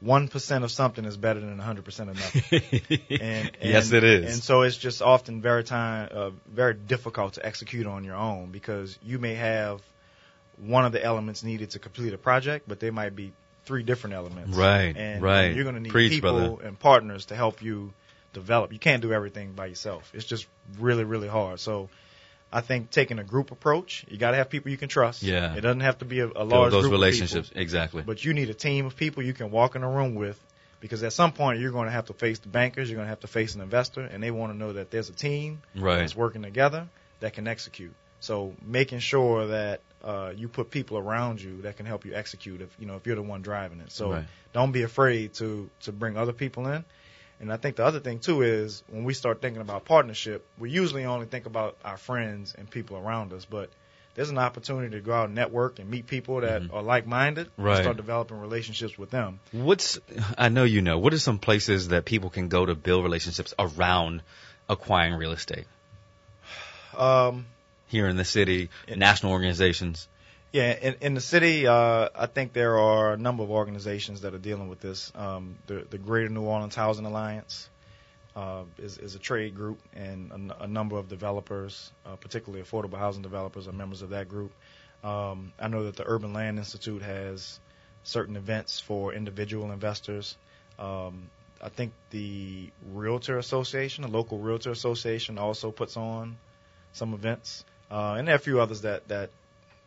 [0.03, 2.81] one percent of something is better than hundred percent of nothing.
[3.21, 4.33] and, yes, it is.
[4.33, 8.51] And so it's just often very time uh, very difficult to execute on your own
[8.51, 9.81] because you may have
[10.57, 13.31] one of the elements needed to complete a project, but there might be
[13.65, 14.55] three different elements.
[14.57, 15.43] Right, And, right.
[15.45, 16.67] and you're going to need Preach, people brother.
[16.67, 17.93] and partners to help you
[18.33, 18.73] develop.
[18.73, 20.11] You can't do everything by yourself.
[20.13, 20.47] It's just
[20.79, 21.59] really, really hard.
[21.59, 21.89] So.
[22.53, 25.23] I think taking a group approach, you got to have people you can trust.
[25.23, 25.55] Yeah.
[25.55, 28.03] It doesn't have to be a, a large those relationships, people, exactly.
[28.03, 30.39] but you need a team of people you can walk in a room with
[30.79, 33.09] because at some point you're going to have to face the bankers, you're going to
[33.09, 35.97] have to face an investor, and they want to know that there's a team Right.
[35.97, 36.87] that's working together
[37.21, 37.93] that can execute.
[38.19, 42.61] So making sure that uh, you put people around you that can help you execute
[42.61, 43.91] if you know if you're the one driving it.
[43.91, 44.25] So Right.
[44.53, 46.85] don't be afraid to to bring other people in.
[47.43, 50.69] And I think the other thing too is when we start thinking about partnership, we
[50.71, 53.69] usually only think about our friends and people around us, but
[54.15, 57.61] there's an opportunity to go out and network and meet people that are like-minded Mm-hmm.
[57.61, 57.75] Right.
[57.77, 59.39] and start developing relationships with them.
[59.51, 59.99] What's
[60.37, 60.97] I know you know.
[60.99, 64.21] What are some places that people can go to build relationships around
[64.69, 65.65] acquiring real estate
[66.97, 67.45] Um,
[67.87, 68.69] here in the city?
[68.87, 70.07] National organizations.
[70.53, 74.35] Yeah, in, in the city, uh, I think there are a number of organizations that
[74.35, 75.11] are dealing with this.
[75.15, 77.67] Um, the, the Greater New Orleans Housing Alliance
[78.35, 83.23] uh, is, is a trade group, and a number of developers, uh, particularly affordable housing
[83.23, 84.51] developers, are members of that group.
[85.03, 87.59] Um, I know that the Urban Land Institute has
[88.03, 90.37] certain events for individual investors.
[90.77, 91.31] Um,
[91.63, 96.37] I think the Realtor Association, the local Realtor Association, also puts on
[96.91, 99.31] some events, uh, and there are a few others that that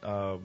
[0.03, 0.37] uh,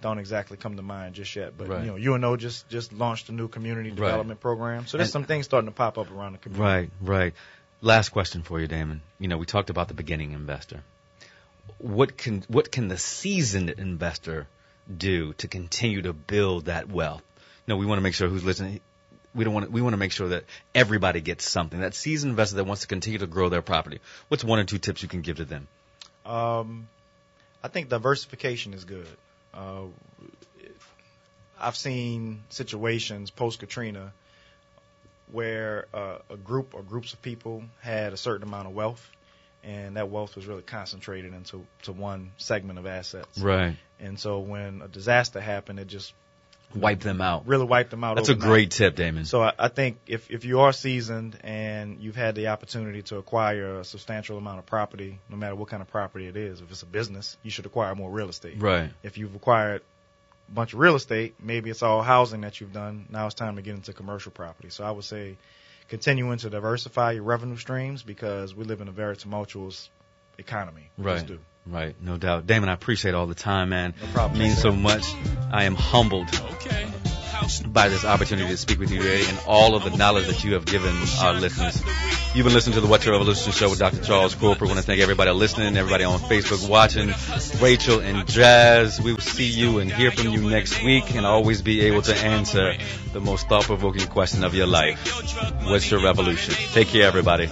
[0.00, 1.56] don't exactly come to mind just yet.
[1.56, 1.84] But Right.
[1.84, 3.96] you know, UNO just just launched a new community Right.
[3.96, 6.62] development program, so there's And- some things starting to pop up around the community.
[6.62, 7.34] Right, right.
[7.80, 9.02] Last question for you, Damon.
[9.18, 10.82] You know, we talked about the beginning investor.
[11.78, 14.46] What can what can the seasoned investor
[14.94, 17.22] do to continue to build that wealth?
[17.66, 18.80] You know, we want to make sure who's listening.
[19.34, 20.44] We don't want to, we want to make sure that
[20.74, 21.80] everybody gets something.
[21.80, 24.00] That seasoned investor that wants to continue to grow their property.
[24.28, 25.68] What's one or two tips you can give to them?
[26.26, 26.88] Um,
[27.62, 29.06] I think diversification is good.
[29.54, 29.84] Uh,
[31.60, 34.12] I've seen situations post Katrina
[35.30, 39.08] where uh, a group or groups of people had a certain amount of wealth,
[39.64, 43.38] and that wealth was really concentrated into to one segment of assets.
[43.38, 43.76] Right.
[43.98, 46.12] And so when a disaster happened, it just
[46.74, 47.46] Wipe them out.
[47.46, 48.16] really wipe them out.
[48.16, 49.24] That's a great tip, Damon.
[49.24, 53.16] So I, I think if if you are seasoned and you've had the opportunity to
[53.16, 56.70] acquire a substantial amount of property, no matter what kind of property it is, if
[56.70, 58.60] it's a business, you should acquire more real estate.
[58.60, 58.90] Right.
[59.02, 59.82] If you've acquired
[60.48, 63.06] a bunch of real estate, maybe it's all housing that you've done.
[63.10, 64.70] Now it's time to get into commercial property.
[64.70, 65.36] So I would say
[65.88, 69.90] continuing to diversify your revenue streams because we live in a very tumultuous
[70.38, 70.90] economy.
[70.96, 71.26] We Right.
[71.26, 71.38] do.
[71.66, 72.46] Right, no doubt.
[72.46, 73.94] Damon, I appreciate all the time, man.
[74.00, 74.40] No problem.
[74.40, 75.04] Means so much.
[75.52, 76.28] I am humbled
[77.66, 80.54] by this opportunity to speak with you today and all of the knowledge that you
[80.54, 81.82] have given our listeners.
[82.34, 84.02] You've been listening to the What's Your Revolution show with Dr.
[84.02, 84.62] Charles Corprew.
[84.62, 87.12] I want to thank everybody listening, everybody on Facebook watching,
[87.60, 89.00] Rachel and Jazz.
[89.00, 92.16] We will see you and hear from you next week and always be able to
[92.16, 92.74] answer
[93.12, 94.98] the most thought-provoking question of your life.
[95.64, 96.54] What's your revolution?
[96.72, 97.48] Take care, everybody.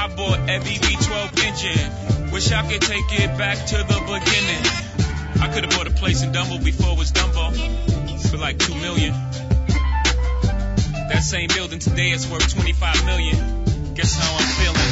[0.00, 2.32] I bought every V12 engine.
[2.32, 5.42] Wish I could take it back to the beginning.
[5.42, 7.52] I could have bought a place in Dumbo before it was Dumbo
[8.30, 9.12] for like two million.
[11.10, 13.92] That same building today is worth 25 million.
[13.92, 14.90] Guess how I'm feeling?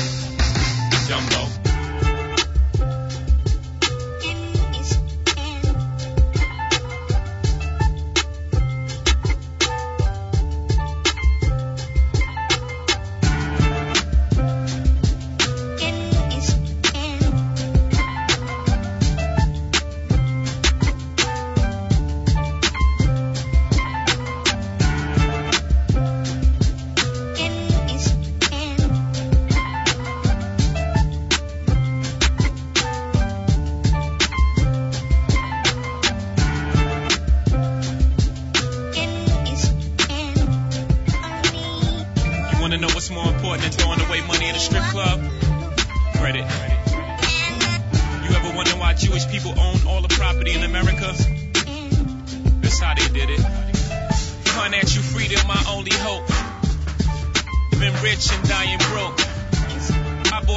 [1.08, 1.47] Dumbo.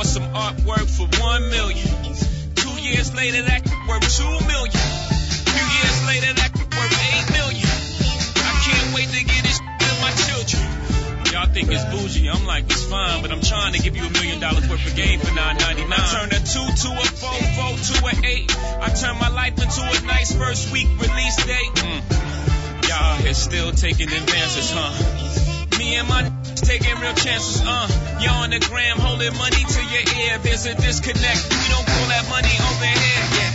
[0.02, 1.86] Bought some artwork for one million.
[2.56, 4.74] Two years later, that could worth two million.
[4.74, 7.70] Few years later, that could worth eight million.
[8.42, 10.66] I can't wait to get this to my children.
[11.30, 12.30] Y'all think it's bougie.
[12.30, 14.96] I'm like, it's fine, but I'm trying to give you a million dollars worth of
[14.96, 15.94] game for 9.99.
[15.94, 18.50] I turned a two to a four, four to an eight.
[18.82, 21.74] I turned my life into a nice first week release date.
[21.78, 22.90] Mm.
[22.90, 25.78] Y'all here still taking advances, huh?
[25.78, 27.88] Me and my taking real chances, uh.
[28.22, 30.38] Y'all on the gram holding money to your ear.
[30.40, 31.50] There's a disconnect.
[31.50, 33.26] We don't call that money over here.
[33.38, 33.51] Yeah.